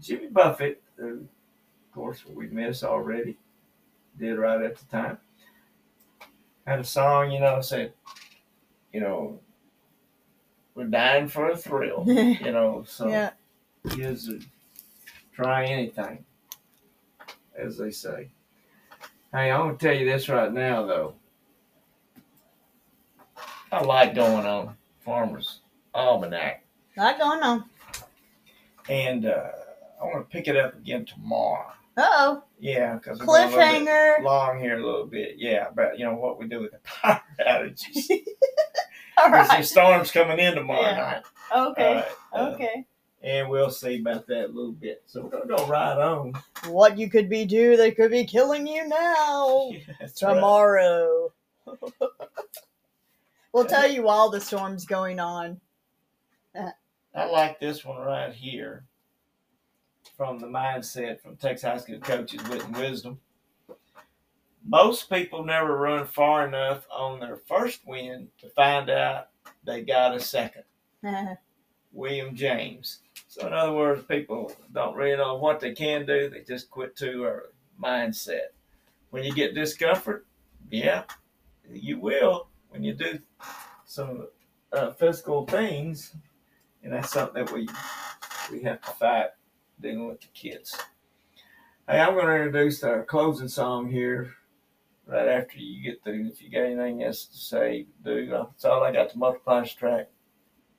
Jimmy 0.00 0.28
Buffett, 0.28 0.82
who, 0.96 1.20
of 1.20 1.94
course, 1.94 2.24
we 2.26 2.46
miss 2.46 2.84
already, 2.84 3.38
did 4.18 4.38
right 4.38 4.62
at 4.62 4.76
the 4.76 4.84
time, 4.86 5.18
had 6.66 6.78
a 6.78 6.84
song, 6.84 7.32
you 7.32 7.40
know, 7.40 7.60
said, 7.60 7.92
you 8.92 9.00
know, 9.00 9.40
we're 10.76 10.84
dying 10.84 11.26
for 11.26 11.50
a 11.50 11.56
thrill, 11.56 12.04
you 12.06 12.52
know, 12.52 12.84
so 12.86 13.08
yeah. 13.08 13.30
kids 13.90 14.28
would 14.28 14.44
try 15.32 15.64
anything, 15.64 16.24
as 17.58 17.76
they 17.78 17.90
say. 17.90 18.30
Hey, 19.32 19.50
I'm 19.50 19.66
gonna 19.66 19.76
tell 19.78 19.94
you 19.94 20.04
this 20.04 20.28
right 20.28 20.52
now, 20.52 20.84
though. 20.86 21.14
I 23.72 23.82
like 23.82 24.14
going 24.14 24.46
on 24.46 24.76
Farmers 25.00 25.60
Almanac, 25.94 26.64
Not 26.96 27.18
going 27.18 27.42
on. 27.42 27.64
and 28.88 29.26
uh, 29.26 29.48
I 30.00 30.04
want 30.04 30.28
to 30.30 30.32
pick 30.36 30.46
it 30.48 30.56
up 30.56 30.76
again 30.76 31.04
tomorrow. 31.04 31.72
Uh 31.96 32.02
oh. 32.10 32.44
Yeah, 32.58 32.94
because 32.94 33.18
Cliffhanger. 33.20 34.22
long 34.22 34.60
here 34.60 34.78
a 34.78 34.84
little 34.84 35.06
bit. 35.06 35.34
Yeah, 35.38 35.66
but 35.74 35.98
you 35.98 36.04
know 36.04 36.14
what 36.14 36.38
we 36.38 36.46
do 36.46 36.60
with 36.60 36.72
the 36.72 36.78
power 36.84 37.20
outages. 37.40 38.10
All 39.18 39.30
There's 39.30 39.48
some 39.48 39.62
storms 39.62 40.10
coming 40.10 40.38
in 40.38 40.54
tomorrow 40.54 40.82
Yeah. 40.82 40.96
night. 40.96 41.22
Okay. 41.70 42.04
Uh, 42.32 42.52
Okay. 42.54 42.86
And 43.24 43.48
we'll 43.48 43.70
see 43.70 44.00
about 44.00 44.26
that 44.26 44.46
a 44.46 44.52
little 44.52 44.72
bit. 44.72 45.02
So 45.06 45.22
we're 45.22 45.30
gonna 45.30 45.56
go 45.56 45.66
right 45.66 45.96
on. 45.96 46.34
What 46.68 46.98
you 46.98 47.08
could 47.08 47.30
be 47.30 47.46
do 47.46 47.76
that 47.76 47.96
could 47.96 48.10
be 48.10 48.24
killing 48.24 48.66
you 48.66 48.86
now. 48.86 49.72
Right. 50.00 50.14
Tomorrow. 50.14 51.32
we'll 53.52 53.64
tell 53.64 53.90
you 53.90 54.02
while 54.02 54.30
the 54.30 54.40
storm's 54.40 54.84
going 54.84 55.18
on. 55.18 55.60
I 57.14 57.26
like 57.26 57.60
this 57.60 57.84
one 57.84 58.00
right 58.02 58.32
here 58.32 58.84
from 60.16 60.38
the 60.38 60.46
mindset 60.46 61.20
from 61.20 61.36
Texas 61.36 61.68
High 61.68 61.78
School 61.78 62.00
coaches 62.00 62.42
Wit 62.48 62.64
and 62.64 62.76
Wisdom. 62.76 63.20
Most 64.66 65.08
people 65.08 65.44
never 65.44 65.76
run 65.76 66.06
far 66.06 66.46
enough 66.46 66.86
on 66.90 67.20
their 67.20 67.36
first 67.36 67.86
win 67.86 68.28
to 68.40 68.48
find 68.50 68.90
out 68.90 69.28
they 69.64 69.82
got 69.82 70.14
a 70.14 70.20
second. 70.20 70.64
William 71.92 72.34
James. 72.34 73.00
So 73.34 73.48
in 73.48 73.52
other 73.52 73.72
words, 73.72 74.04
people 74.04 74.52
don't 74.72 74.94
really 74.94 75.16
know 75.16 75.34
what 75.34 75.58
they 75.58 75.72
can 75.72 76.06
do. 76.06 76.30
They 76.30 76.42
just 76.42 76.70
quit 76.70 76.94
too 76.94 77.24
early. 77.24 77.50
Mindset. 77.82 78.52
When 79.10 79.24
you 79.24 79.34
get 79.34 79.56
discomfort, 79.56 80.24
yeah, 80.70 81.02
you 81.68 81.98
will. 81.98 82.46
When 82.68 82.84
you 82.84 82.94
do 82.94 83.18
some 83.86 84.28
uh, 84.72 84.92
physical 84.92 85.46
things, 85.46 86.14
and 86.84 86.92
that's 86.92 87.10
something 87.10 87.44
that 87.44 87.52
we 87.52 87.66
we 88.52 88.62
have 88.62 88.80
to 88.82 88.90
fight 88.92 89.30
dealing 89.80 90.06
with 90.06 90.20
the 90.20 90.28
kids. 90.28 90.78
Hey, 91.88 91.98
I'm 91.98 92.14
going 92.14 92.26
to 92.26 92.36
introduce 92.36 92.84
our 92.84 93.02
closing 93.04 93.48
song 93.48 93.90
here 93.90 94.32
right 95.08 95.26
after 95.26 95.58
you 95.58 95.82
get 95.82 96.04
through. 96.04 96.28
If 96.28 96.40
you 96.40 96.52
got 96.52 96.66
anything 96.66 97.02
else 97.02 97.24
to 97.24 97.36
say, 97.36 97.86
do. 98.04 98.28
That's 98.28 98.64
all 98.64 98.84
I 98.84 98.92
got 98.92 99.10
to 99.10 99.18
multiply, 99.18 99.64
subtract, 99.64 100.12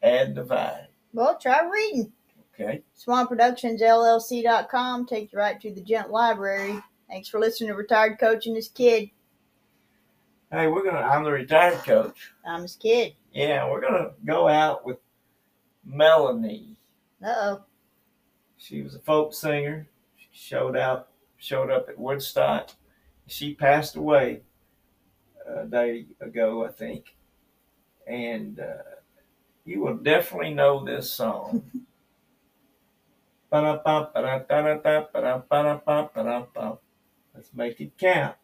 add, 0.02 0.36
divide. 0.36 0.88
well, 1.12 1.38
try 1.38 1.70
reading. 1.70 2.14
Okay. 2.60 2.82
SwanProductionsLLC.com. 2.98 5.06
Take 5.06 5.34
you 5.34 5.40
right 5.40 5.60
to 5.60 5.74
the 5.74 5.82
Gent 5.82 6.10
Library. 6.10 6.82
Thanks 7.10 7.28
for 7.28 7.40
listening 7.40 7.70
to 7.70 7.76
Retired 7.76 8.18
Coach 8.20 8.48
and 8.48 8.56
his 8.56 8.70
kid. 8.70 9.10
Hey, 10.52 10.68
we're 10.68 10.84
gonna. 10.84 11.00
I'm 11.00 11.24
the 11.24 11.32
retired 11.32 11.84
coach. 11.84 12.32
I'm 12.46 12.62
his 12.62 12.76
kid. 12.76 13.14
Yeah, 13.34 13.70
we're 13.70 13.82
gonna 13.82 14.12
go 14.24 14.48
out 14.48 14.86
with 14.86 14.98
Melanie. 15.84 16.78
Uh 17.24 17.34
oh. 17.36 17.62
She 18.58 18.82
was 18.82 18.96
a 18.96 19.00
folk 19.00 19.34
singer. 19.34 19.88
She 20.16 20.28
showed 20.32 20.78
out, 20.78 21.10
showed 21.38 21.70
up 21.70 21.90
at 21.90 22.00
Woodstock. 22.00 22.70
She 23.28 23.54
passed 23.54 23.96
away 23.96 24.42
a 25.46 25.66
day 25.66 26.06
ago, 26.22 26.64
I 26.64 26.70
think. 26.70 27.16
And 28.08 28.60
uh, 28.60 28.84
you 29.66 29.82
will 29.82 29.98
definitely 29.98 30.54
know 30.54 30.86
this 30.86 31.12
song. 31.12 31.64
Let's 37.34 37.52
make 37.54 37.80
it 37.80 37.98
count. 37.98 38.36